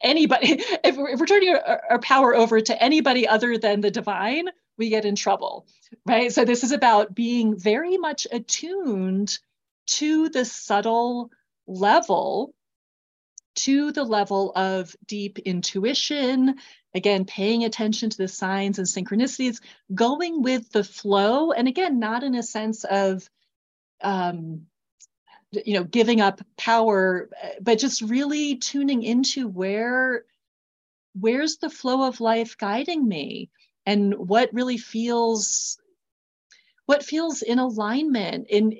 [0.00, 3.90] anybody, if we're, if we're turning our, our power over to anybody other than the
[3.90, 5.66] divine, we get in trouble,
[6.06, 6.32] right?
[6.32, 9.38] So this is about being very much attuned
[9.98, 11.30] to the subtle
[11.66, 12.54] level
[13.56, 16.56] to the level of deep intuition,
[16.94, 19.60] again, paying attention to the signs and synchronicities,
[19.94, 21.52] going with the flow.
[21.52, 23.28] And again, not in a sense of,
[24.02, 24.66] um,
[25.52, 27.28] you know, giving up power,
[27.60, 30.24] but just really tuning into where,
[31.18, 33.50] where's the flow of life guiding me
[33.84, 35.76] and what really feels,
[36.86, 38.78] what feels in alignment in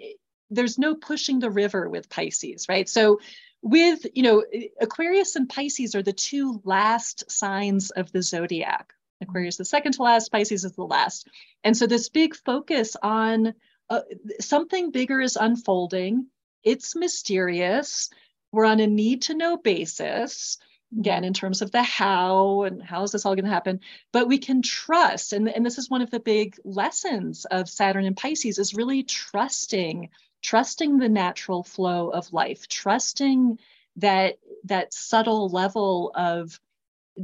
[0.50, 2.88] there's no pushing the river with Pisces, right?
[2.88, 3.20] So
[3.62, 4.44] with, you know,
[4.80, 8.92] Aquarius and Pisces are the two last signs of the zodiac.
[9.20, 11.28] Aquarius is the second to last, Pisces is the last.
[11.62, 13.54] And so this big focus on
[13.90, 14.00] uh,
[14.40, 16.26] something bigger is unfolding.
[16.64, 18.08] It's mysterious.
[18.52, 20.58] We're on a need to know basis
[20.98, 23.80] again in terms of the how and how is this all going to happen
[24.12, 28.04] but we can trust and, and this is one of the big lessons of saturn
[28.04, 30.08] and pisces is really trusting
[30.42, 33.58] trusting the natural flow of life, trusting
[33.96, 36.58] that that subtle level of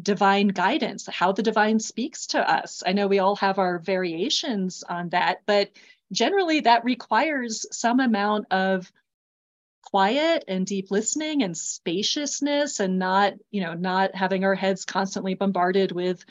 [0.01, 2.83] divine guidance, how the divine speaks to us.
[2.87, 5.71] I know we all have our variations on that, but
[6.13, 8.91] generally that requires some amount of
[9.83, 15.35] quiet and deep listening and spaciousness and not, you know, not having our heads constantly
[15.35, 16.25] bombarded with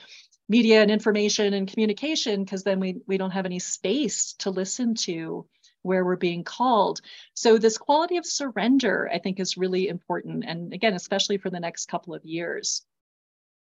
[0.50, 4.94] media and information and communication because then we we don't have any space to listen
[4.94, 5.48] to
[5.86, 7.02] where we're being called.
[7.36, 10.44] So, this quality of surrender, I think, is really important.
[10.46, 12.82] And again, especially for the next couple of years.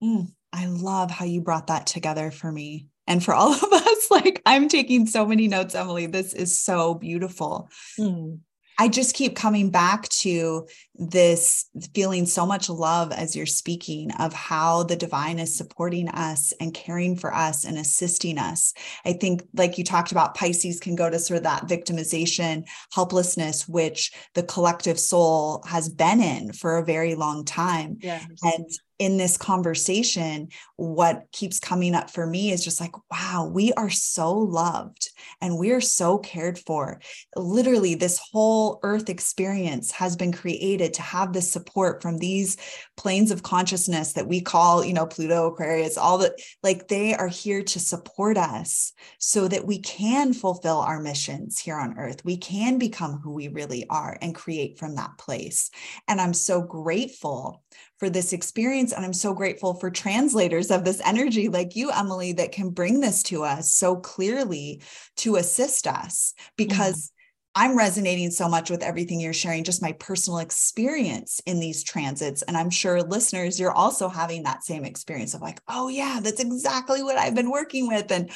[0.03, 4.11] Mm, I love how you brought that together for me and for all of us.
[4.11, 6.05] Like, I'm taking so many notes, Emily.
[6.07, 7.69] This is so beautiful.
[7.99, 8.39] Mm.
[8.77, 14.33] I just keep coming back to this feeling so much love as you're speaking of
[14.33, 18.73] how the divine is supporting us and caring for us and assisting us.
[19.05, 23.67] I think, like you talked about, Pisces can go to sort of that victimization, helplessness,
[23.67, 27.97] which the collective soul has been in for a very long time.
[27.99, 28.25] Yes.
[28.43, 28.65] And
[29.01, 33.89] in this conversation, what keeps coming up for me is just like, wow, we are
[33.89, 35.09] so loved
[35.41, 37.01] and we are so cared for.
[37.35, 42.57] Literally, this whole earth experience has been created to have this support from these
[42.95, 47.27] planes of consciousness that we call, you know, Pluto, Aquarius, all that, like they are
[47.27, 52.23] here to support us so that we can fulfill our missions here on earth.
[52.23, 55.71] We can become who we really are and create from that place.
[56.07, 57.63] And I'm so grateful
[57.97, 58.90] for this experience.
[58.91, 62.99] And I'm so grateful for translators of this energy like you, Emily, that can bring
[62.99, 64.81] this to us so clearly
[65.17, 67.11] to assist us because.
[67.53, 72.43] I'm resonating so much with everything you're sharing, just my personal experience in these transits.
[72.43, 76.39] And I'm sure listeners, you're also having that same experience of like, oh, yeah, that's
[76.39, 78.09] exactly what I've been working with.
[78.09, 78.31] And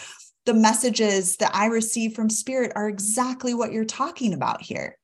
[0.46, 4.98] the messages that I receive from spirit are exactly what you're talking about here.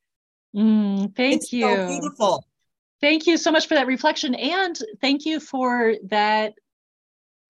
[0.53, 1.61] Mm, thank it's you.
[1.61, 2.45] So beautiful.
[3.01, 4.35] Thank you so much for that reflection.
[4.35, 6.53] And thank you for that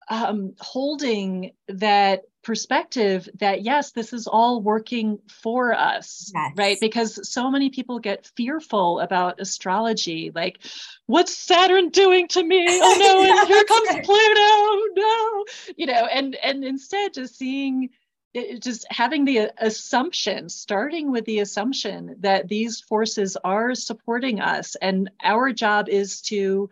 [0.10, 6.54] um, holding that perspective that yes, this is all working for us, yes.
[6.56, 6.78] right?
[6.82, 10.60] Because so many people get fearful about astrology, like,
[11.06, 12.66] what's Saturn doing to me?
[12.84, 15.46] Oh no, and here comes Pluto, no,
[15.78, 17.90] you know, and and instead just seeing
[18.34, 24.40] it, just having the uh, assumption, starting with the assumption that these forces are supporting
[24.40, 26.70] us, and our job is to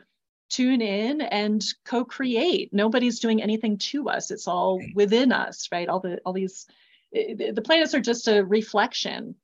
[0.50, 2.74] tune in and co-create.
[2.74, 5.90] Nobody's doing anything to us; it's all within us, right?
[5.90, 6.66] All the all these
[7.14, 9.36] eh, the planets are just a reflection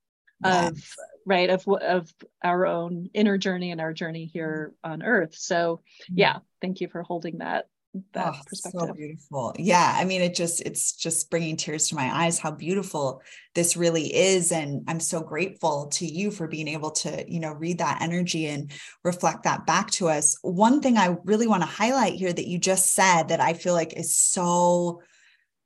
[0.43, 0.69] yes.
[0.69, 0.83] of
[1.25, 2.13] right of of
[2.43, 5.35] our own inner journey and our journey here on Earth.
[5.35, 6.19] So, mm-hmm.
[6.19, 8.81] yeah, thank you for holding that Oh, that oh, perspective.
[8.81, 9.55] So beautiful.
[9.57, 9.93] Yeah.
[9.95, 13.21] I mean, it just, it's just bringing tears to my eyes how beautiful
[13.53, 14.51] this really is.
[14.51, 18.47] And I'm so grateful to you for being able to, you know, read that energy
[18.47, 18.71] and
[19.03, 20.37] reflect that back to us.
[20.41, 23.73] One thing I really want to highlight here that you just said that I feel
[23.73, 25.01] like is so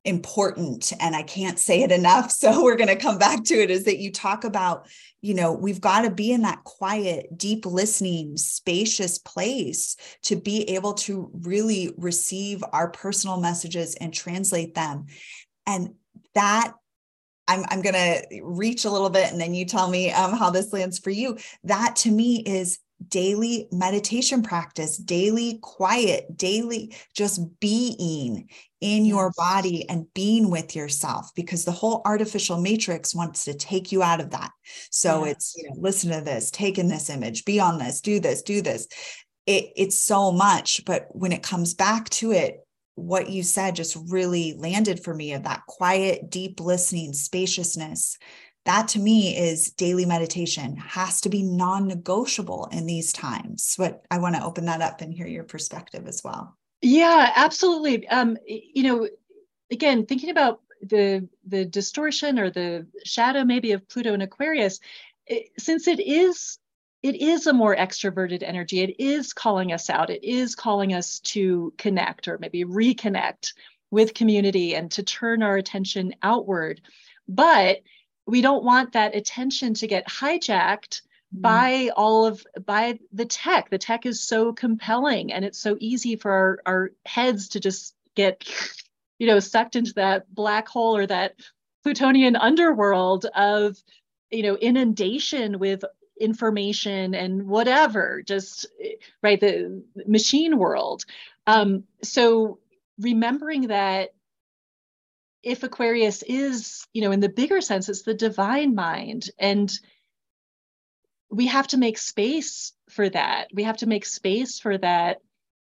[0.05, 3.69] important and I can't say it enough so we're going to come back to it
[3.69, 4.87] is that you talk about
[5.21, 10.69] you know we've got to be in that quiet deep listening spacious place to be
[10.69, 15.05] able to really receive our personal messages and translate them
[15.67, 15.93] and
[16.33, 16.73] that
[17.49, 20.51] I'm, I'm going to reach a little bit and then you tell me um, how
[20.51, 21.39] this lands for you.
[21.63, 22.77] That to me is
[23.07, 28.49] daily meditation practice, daily quiet, daily just being
[28.81, 33.91] in your body and being with yourself because the whole artificial matrix wants to take
[33.91, 34.51] you out of that.
[34.89, 38.19] So it's, you know, listen to this, take in this image, be on this, do
[38.19, 38.87] this, do this.
[39.45, 42.59] It, it's so much, but when it comes back to it,
[42.95, 48.17] what you said just really landed for me of that quiet, deep listening, spaciousness.
[48.69, 53.73] That to me is daily meditation, has to be non negotiable in these times.
[53.75, 56.55] But I want to open that up and hear your perspective as well.
[56.83, 58.07] Yeah, absolutely.
[58.09, 59.09] Um, you know,
[59.71, 64.79] again, thinking about the the distortion or the shadow maybe of Pluto and Aquarius,
[65.25, 66.59] it, since it is
[67.01, 68.81] it is a more extroverted energy.
[68.81, 70.11] It is calling us out.
[70.11, 73.53] It is calling us to connect or maybe reconnect
[73.89, 76.81] with community and to turn our attention outward.
[77.27, 77.79] But
[78.29, 81.01] we don't want that attention to get hijacked
[81.35, 81.41] mm.
[81.41, 83.69] by all of by the tech.
[83.69, 87.95] The tech is so compelling and it's so easy for our, our heads to just
[88.15, 88.47] get,
[89.17, 91.35] you know, sucked into that black hole or that
[91.83, 93.77] Plutonian underworld of
[94.31, 95.83] you know inundation with
[96.19, 98.67] information and whatever just
[99.23, 101.05] right the machine world
[101.47, 102.59] um, so
[102.99, 104.09] remembering that
[105.43, 109.71] if aquarius is you know in the bigger sense it's the divine mind and
[111.31, 115.21] we have to make space for that we have to make space for that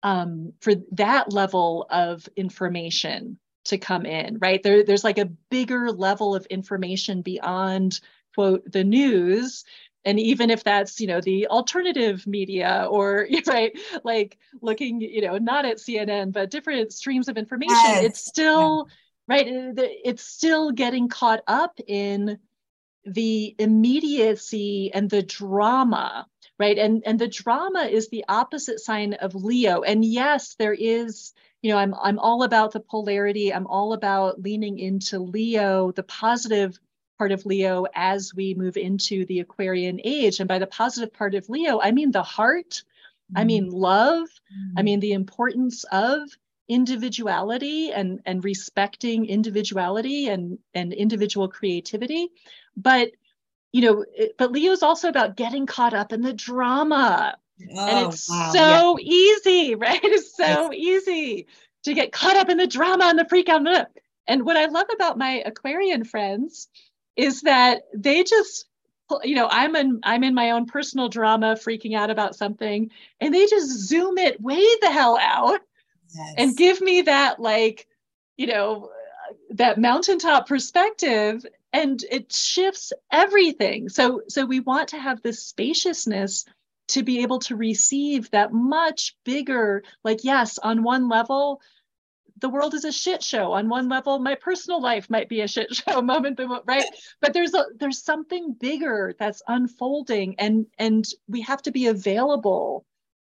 [0.03, 5.91] um, for that level of information to come in right there, there's like a bigger
[5.91, 8.01] level of information beyond
[8.35, 9.65] quote the news
[10.05, 15.39] and even if that's you know the alternative media or right like looking you know
[15.39, 18.05] not at cnn but different streams of information yes.
[18.05, 18.95] it's still yeah.
[19.29, 22.39] Right it's still getting caught up in
[23.07, 26.27] the immediacy and the drama
[26.59, 31.33] right and and the drama is the opposite sign of leo and yes there is
[31.63, 36.03] you know i'm i'm all about the polarity i'm all about leaning into leo the
[36.03, 36.79] positive
[37.19, 40.41] part of Leo as we move into the Aquarian age.
[40.41, 43.39] And by the positive part of Leo, I mean the heart, mm-hmm.
[43.39, 44.79] I mean love, mm-hmm.
[44.79, 46.21] I mean the importance of
[46.69, 52.29] individuality and, and respecting individuality and, and individual creativity.
[52.77, 53.11] But
[53.73, 57.37] you know, it, but Leo's also about getting caught up in the drama.
[57.77, 58.51] Oh, and it's wow.
[58.53, 59.13] so yeah.
[59.13, 60.01] easy, right?
[60.03, 61.09] It's so yes.
[61.09, 61.47] easy
[61.83, 63.67] to get caught up in the drama and the freak out.
[64.27, 66.69] And what I love about my Aquarian friends
[67.17, 68.67] is that they just
[69.23, 72.91] you know i'm in i'm in my own personal drama freaking out about something
[73.21, 75.61] and they just zoom it way the hell out
[76.15, 76.35] yes.
[76.37, 77.87] and give me that like
[78.37, 78.91] you know
[79.51, 83.89] that mountaintop perspective and it shifts everything.
[83.89, 86.45] So so we want to have this spaciousness
[86.89, 91.61] to be able to receive that much bigger like yes on one level
[92.39, 93.53] the world is a shit show.
[93.53, 96.85] On one level my personal life might be a shit show moment right?
[97.21, 102.85] But there's a there's something bigger that's unfolding and and we have to be available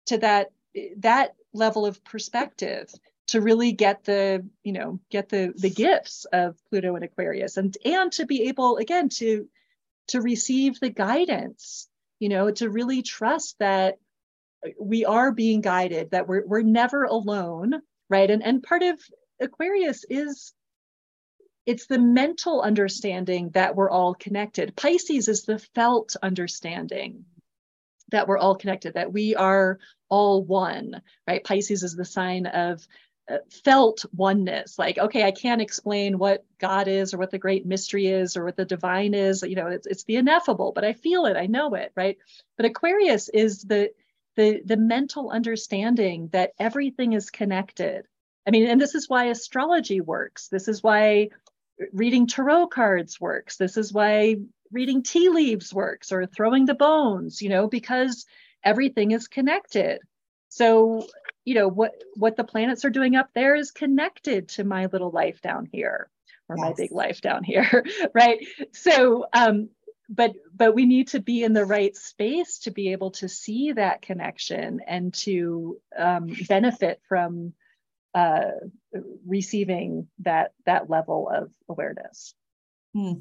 [0.08, 0.52] to that
[0.98, 2.90] that level of perspective
[3.28, 7.78] to really get the you know get the the gifts of pluto and aquarius and
[7.84, 9.48] and to be able again to
[10.08, 11.90] to receive the guidance
[12.20, 13.98] you know to really trust that
[14.80, 18.30] we are being guided that we're, we're never alone right?
[18.30, 19.00] And, and part of
[19.42, 20.54] Aquarius is
[21.66, 24.76] it's the mental understanding that we're all connected.
[24.76, 27.26] Pisces is the felt understanding
[28.10, 29.80] that we're all connected, that we are
[30.10, 31.44] all one, right?
[31.44, 32.88] Pisces is the sign of
[33.30, 34.80] uh, felt oneness.
[34.80, 38.46] Like, okay, I can't explain what God is or what the great mystery is or
[38.46, 39.44] what the divine is.
[39.44, 42.18] You know, it's, it's the ineffable, but I feel it, I know it, right?
[42.56, 43.92] But Aquarius is the
[44.38, 48.06] the the mental understanding that everything is connected
[48.48, 51.28] i mean and this is why astrology works this is why
[51.92, 54.36] reading tarot cards works this is why
[54.72, 58.26] reading tea leaves works or throwing the bones you know because
[58.64, 60.00] everything is connected
[60.50, 61.06] so
[61.46, 65.12] you know what what the planets are doing up there is connected to my little
[65.12, 66.10] life down here
[66.50, 66.66] or yes.
[66.66, 69.70] my big life down here right so um
[70.10, 73.74] but but we need to be in the right space to be able to see
[73.74, 77.54] that connection and to um, benefit from
[78.14, 78.52] uh,
[79.26, 82.34] receiving that that level of awareness.
[82.96, 83.20] Hmm.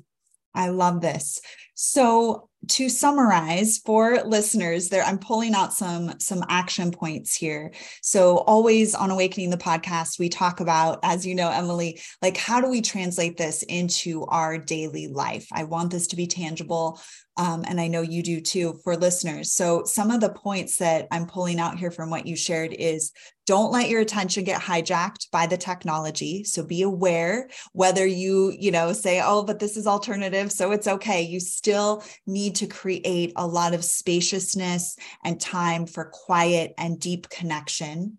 [0.56, 1.40] I love this.
[1.74, 8.38] So to summarize for listeners there i'm pulling out some some action points here so
[8.38, 12.68] always on awakening the podcast we talk about as you know emily like how do
[12.68, 17.00] we translate this into our daily life i want this to be tangible
[17.38, 19.52] um, and I know you do too for listeners.
[19.52, 23.12] So, some of the points that I'm pulling out here from what you shared is
[23.46, 26.44] don't let your attention get hijacked by the technology.
[26.44, 30.52] So, be aware whether you, you know, say, oh, but this is alternative.
[30.52, 31.22] So, it's okay.
[31.22, 37.28] You still need to create a lot of spaciousness and time for quiet and deep
[37.28, 38.18] connection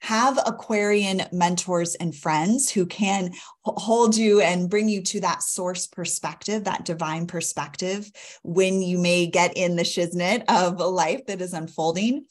[0.00, 3.32] have Aquarian mentors and friends who can
[3.64, 8.10] hold you and bring you to that source perspective, that divine perspective,
[8.42, 12.26] when you may get in the shiznit of a life that is unfolding.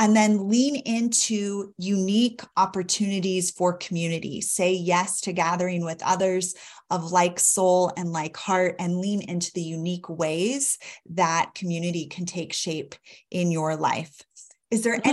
[0.00, 4.40] And then lean into unique opportunities for community.
[4.40, 6.54] Say yes to gathering with others
[6.88, 10.78] of like soul and like heart, and lean into the unique ways
[11.10, 12.94] that community can take shape
[13.30, 14.22] in your life.
[14.70, 15.08] Is there mm-hmm.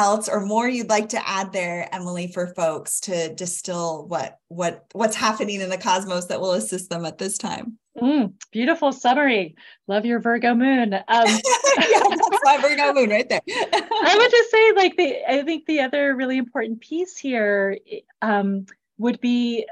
[0.00, 4.86] Else or more you'd like to add there emily for folks to distill what what
[4.92, 7.78] what's happening in the cosmos that will assist them at this time?
[8.00, 9.56] Mm, beautiful summary.
[9.88, 10.94] Love your virgo moon.
[10.94, 13.40] Um, yeah, that's my virgo moon right there.
[13.48, 17.78] I would just say like the i think the other really important piece here
[18.22, 18.64] um,
[18.96, 19.66] would be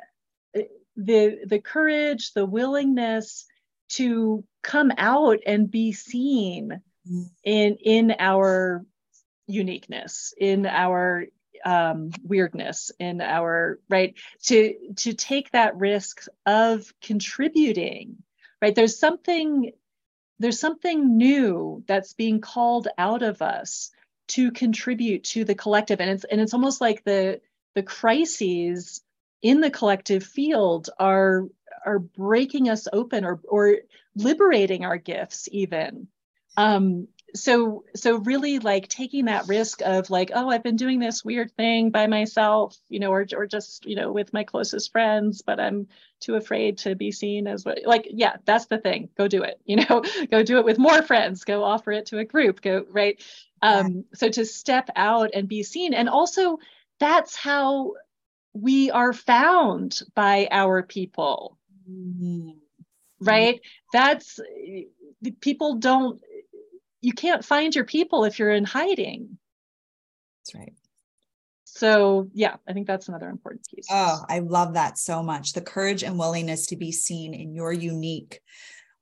[0.57, 0.63] uh,
[0.97, 3.47] the the courage the willingness
[3.91, 7.31] to come out and be seen mm.
[7.45, 8.85] in in our
[9.49, 11.25] uniqueness, in our
[11.65, 14.15] um, weirdness, in our right?
[14.45, 18.19] To to take that risk of contributing.
[18.63, 19.73] Right, there's something
[20.39, 23.91] there's something new that's being called out of us
[24.29, 27.41] to contribute to the collective, and it's and it's almost like the
[27.75, 29.03] the crises
[29.43, 31.47] in the collective field are
[31.85, 33.77] are breaking us open or or
[34.15, 36.09] liberating our gifts even.
[36.57, 41.25] Um, so so really like taking that risk of like oh i've been doing this
[41.25, 45.43] weird thing by myself you know or, or just you know with my closest friends
[45.43, 45.87] but i'm
[46.21, 49.09] too afraid to be seen as what like yeah that's the thing.
[49.17, 50.03] Go do it you know?
[50.31, 51.45] Go do it with more friends.
[51.45, 52.61] Go offer it to a group.
[52.61, 53.23] Go right?
[53.63, 55.95] Um so to step out and be seen.
[55.95, 56.59] And also
[57.01, 57.93] that's how
[58.53, 61.57] we are found by our people.
[61.91, 62.51] Mm-hmm.
[63.21, 63.61] right?
[63.95, 64.39] That's
[65.41, 66.21] people don't
[67.01, 69.39] you can't find your people if you're in hiding.
[70.41, 70.73] That's right.
[71.65, 73.87] So, yeah, I think that's another important piece.
[73.91, 75.53] Oh, I love that so much.
[75.53, 78.41] The courage and willingness to be seen in your unique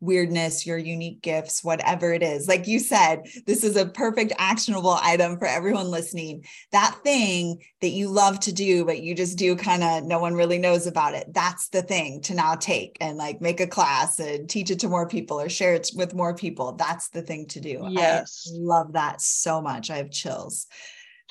[0.00, 2.48] weirdness, your unique gifts, whatever it is.
[2.48, 6.44] Like you said, this is a perfect actionable item for everyone listening.
[6.72, 10.34] That thing that you love to do, but you just do kind of no one
[10.34, 11.32] really knows about it.
[11.32, 14.88] That's the thing to now take and like make a class and teach it to
[14.88, 16.72] more people or share it with more people.
[16.72, 17.86] That's the thing to do.
[17.90, 18.50] Yes.
[18.52, 19.90] I love that so much.
[19.90, 20.66] I have chills.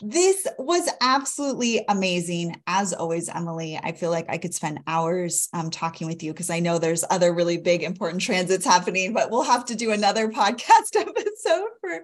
[0.01, 2.61] This was absolutely amazing.
[2.67, 6.49] As always, Emily, I feel like I could spend hours um, talking with you because
[6.49, 10.27] I know there's other really big, important transits happening, but we'll have to do another
[10.31, 12.01] podcast episode for,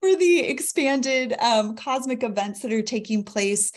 [0.00, 3.72] for the expanded um, cosmic events that are taking place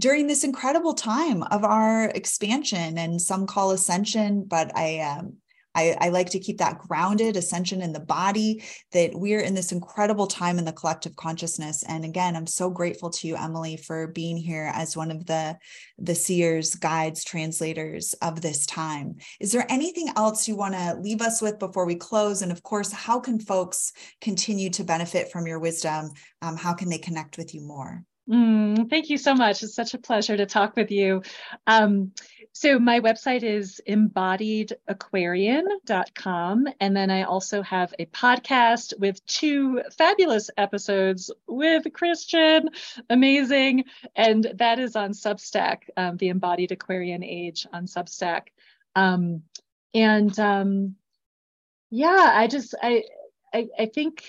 [0.00, 5.34] during this incredible time of our expansion and some call ascension but i um,
[5.74, 8.62] I, I, like to keep that grounded ascension in the body,
[8.92, 11.82] that we're in this incredible time in the collective consciousness.
[11.82, 15.56] And again, I'm so grateful to you, Emily, for being here as one of the,
[15.98, 19.16] the seers, guides, translators of this time.
[19.40, 22.42] Is there anything else you want to leave us with before we close?
[22.42, 26.10] And of course, how can folks continue to benefit from your wisdom?
[26.42, 28.04] Um, how can they connect with you more?
[28.28, 29.62] Mm, thank you so much.
[29.62, 31.22] It's such a pleasure to talk with you.
[31.66, 32.12] Um,
[32.52, 36.68] so my website is embodiedaquarian.com.
[36.80, 42.70] And then I also have a podcast with two fabulous episodes with Christian.
[43.10, 43.84] Amazing.
[44.14, 48.42] And that is on Substack, um, the Embodied Aquarian Age on Substack.
[48.94, 49.42] Um,
[49.92, 50.94] and um,
[51.90, 53.02] yeah, I just, I,
[53.52, 54.24] I, I think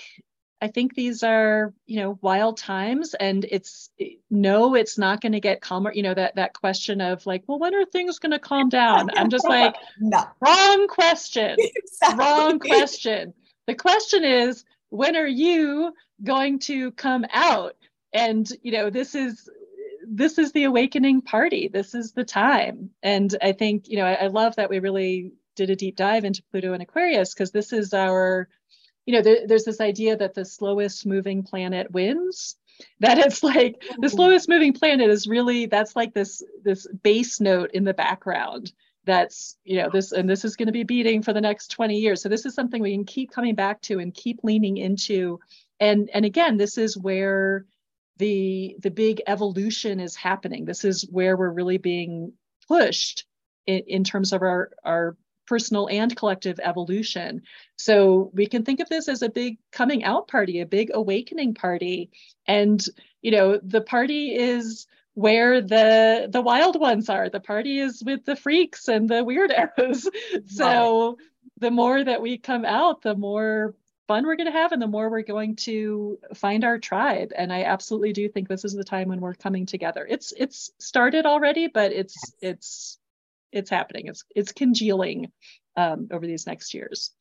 [0.60, 3.90] I think these are, you know, wild times and it's
[4.30, 5.92] no, it's not going to get calmer.
[5.92, 9.10] You know, that that question of like, well, when are things going to calm down?
[9.16, 10.24] I'm just like, no.
[10.40, 11.56] wrong question.
[11.76, 12.24] Exactly.
[12.24, 13.34] Wrong question.
[13.66, 15.92] The question is, when are you
[16.22, 17.74] going to come out?
[18.12, 19.48] And, you know, this is
[20.06, 21.68] this is the awakening party.
[21.68, 22.90] This is the time.
[23.02, 26.24] And I think, you know, I, I love that we really did a deep dive
[26.24, 28.48] into Pluto and Aquarius because this is our
[29.06, 32.56] you know, there, there's this idea that the slowest moving planet wins.
[33.00, 34.06] that it's like the mm-hmm.
[34.08, 38.70] slowest moving planet is really that's like this this bass note in the background
[39.06, 41.96] that's you know this and this is going to be beating for the next 20
[41.96, 45.40] years so this is something we can keep coming back to and keep leaning into
[45.80, 47.64] and and again this is where
[48.18, 52.32] the the big evolution is happening this is where we're really being
[52.68, 53.24] pushed
[53.66, 55.16] in, in terms of our our
[55.46, 57.42] personal and collective evolution.
[57.76, 61.54] So we can think of this as a big coming out party a big awakening
[61.54, 62.10] party.
[62.46, 62.84] And
[63.22, 67.30] you know the party is where the the wild ones are.
[67.30, 70.06] The party is with the freaks and the weirdos.
[70.46, 71.16] So right.
[71.58, 73.74] the more that we come out the more
[74.06, 77.32] fun we're going to have and the more we're going to find our tribe.
[77.36, 80.06] And i absolutely do think this is the time when we're coming together.
[80.08, 82.98] It's it's started already but it's it's
[83.52, 85.30] it's happening it's it's congealing
[85.76, 87.12] um, over these next years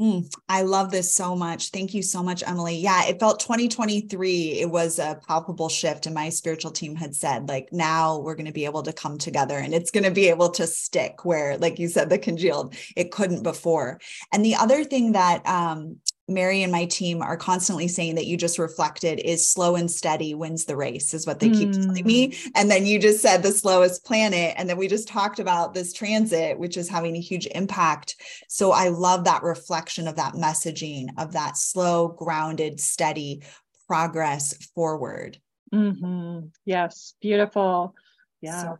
[0.00, 1.68] Mm, I love this so much.
[1.68, 2.76] Thank you so much, Emily.
[2.76, 4.60] Yeah, it felt 2023.
[4.60, 6.06] It was a palpable shift.
[6.06, 9.18] And my spiritual team had said, like, now we're going to be able to come
[9.18, 12.74] together and it's going to be able to stick where, like you said, the congealed,
[12.96, 14.00] it couldn't before.
[14.32, 15.98] And the other thing that um,
[16.34, 20.34] Mary and my team are constantly saying that you just reflected is slow and steady
[20.34, 21.58] wins the race, is what they mm.
[21.58, 22.28] keep telling me.
[22.28, 22.50] Mm.
[22.54, 24.54] And then you just said the slowest planet.
[24.56, 28.16] And then we just talked about this transit, which is having a huge impact.
[28.48, 33.42] So I love that reflection of that messaging of that slow, grounded, steady
[33.86, 35.38] progress forward.
[35.72, 36.48] Mm-hmm.
[36.64, 37.94] Yes, beautiful.
[38.42, 38.60] Yeah.
[38.62, 38.78] So,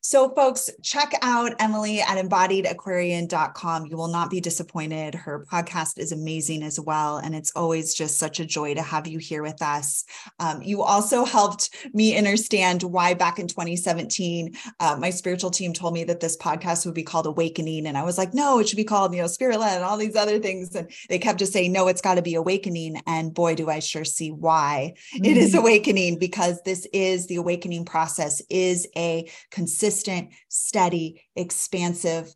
[0.00, 3.86] so, folks, check out Emily at embodiedaquarian.com.
[3.86, 5.14] You will not be disappointed.
[5.14, 7.18] Her podcast is amazing as well.
[7.18, 10.04] And it's always just such a joy to have you here with us.
[10.40, 15.94] Um, you also helped me understand why back in 2017, uh, my spiritual team told
[15.94, 17.86] me that this podcast would be called Awakening.
[17.86, 19.96] And I was like, no, it should be called, you know, Spirit Led and all
[19.96, 20.74] these other things.
[20.74, 23.00] And they kept just saying, no, it's got to be Awakening.
[23.06, 25.24] And boy, do I sure see why mm-hmm.
[25.24, 25.60] it is mm-hmm.
[25.60, 32.34] Awakening because this is the awakening process is is a consistent, steady, expansive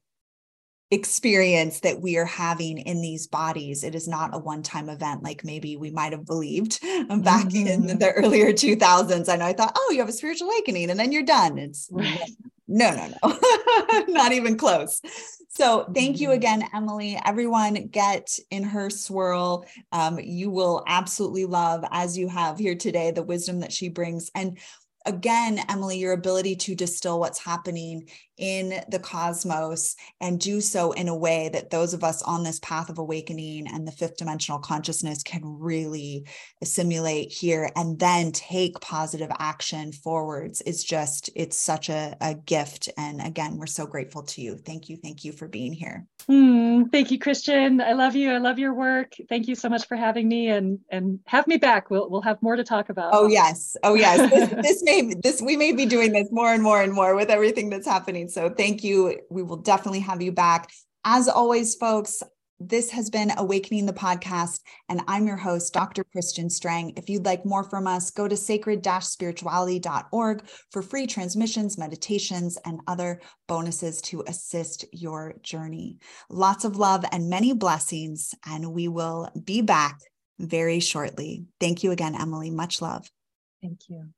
[0.90, 3.82] experience that we are having in these bodies.
[3.82, 7.90] It is not a one time event like maybe we might have believed back mm-hmm.
[7.90, 9.28] in the earlier 2000s.
[9.28, 11.58] I know I thought, oh, you have a spiritual awakening and then you're done.
[11.58, 12.30] It's right.
[12.68, 15.00] no, no, no, not even close.
[15.48, 16.36] So thank you mm-hmm.
[16.36, 17.18] again, Emily.
[17.24, 19.64] Everyone get in her swirl.
[19.90, 24.30] Um, you will absolutely love, as you have here today, the wisdom that she brings.
[24.34, 24.58] And
[25.06, 28.08] again, Emily, your ability to distill what's happening
[28.38, 32.58] in the cosmos and do so in a way that those of us on this
[32.60, 36.26] path of awakening and the fifth dimensional consciousness can really
[36.60, 42.88] assimilate here and then take positive action forwards is just it's such a, a gift.
[42.98, 44.56] And again we're so grateful to you.
[44.56, 44.96] Thank you.
[44.96, 46.06] Thank you for being here.
[46.28, 47.80] Mm, thank you christian.
[47.80, 48.32] I love you.
[48.32, 49.14] I love your work.
[49.28, 51.90] Thank you so much for having me and and have me back.
[51.90, 53.10] We'll, we'll have more to talk about.
[53.14, 53.76] Oh yes.
[53.82, 54.30] Oh yes.
[54.30, 57.30] This, this may this we may be doing this more and more and more with
[57.30, 59.20] everything that's happening so thank you.
[59.30, 60.70] We will definitely have you back.
[61.04, 62.22] As always, folks,
[62.58, 66.04] this has been Awakening the Podcast, and I'm your host, Dr.
[66.04, 66.94] Christian Strang.
[66.96, 72.80] If you'd like more from us, go to sacred spirituality.org for free transmissions, meditations, and
[72.86, 75.98] other bonuses to assist your journey.
[76.30, 80.00] Lots of love and many blessings, and we will be back
[80.38, 81.44] very shortly.
[81.60, 82.50] Thank you again, Emily.
[82.50, 83.10] Much love.
[83.62, 84.10] Thank you.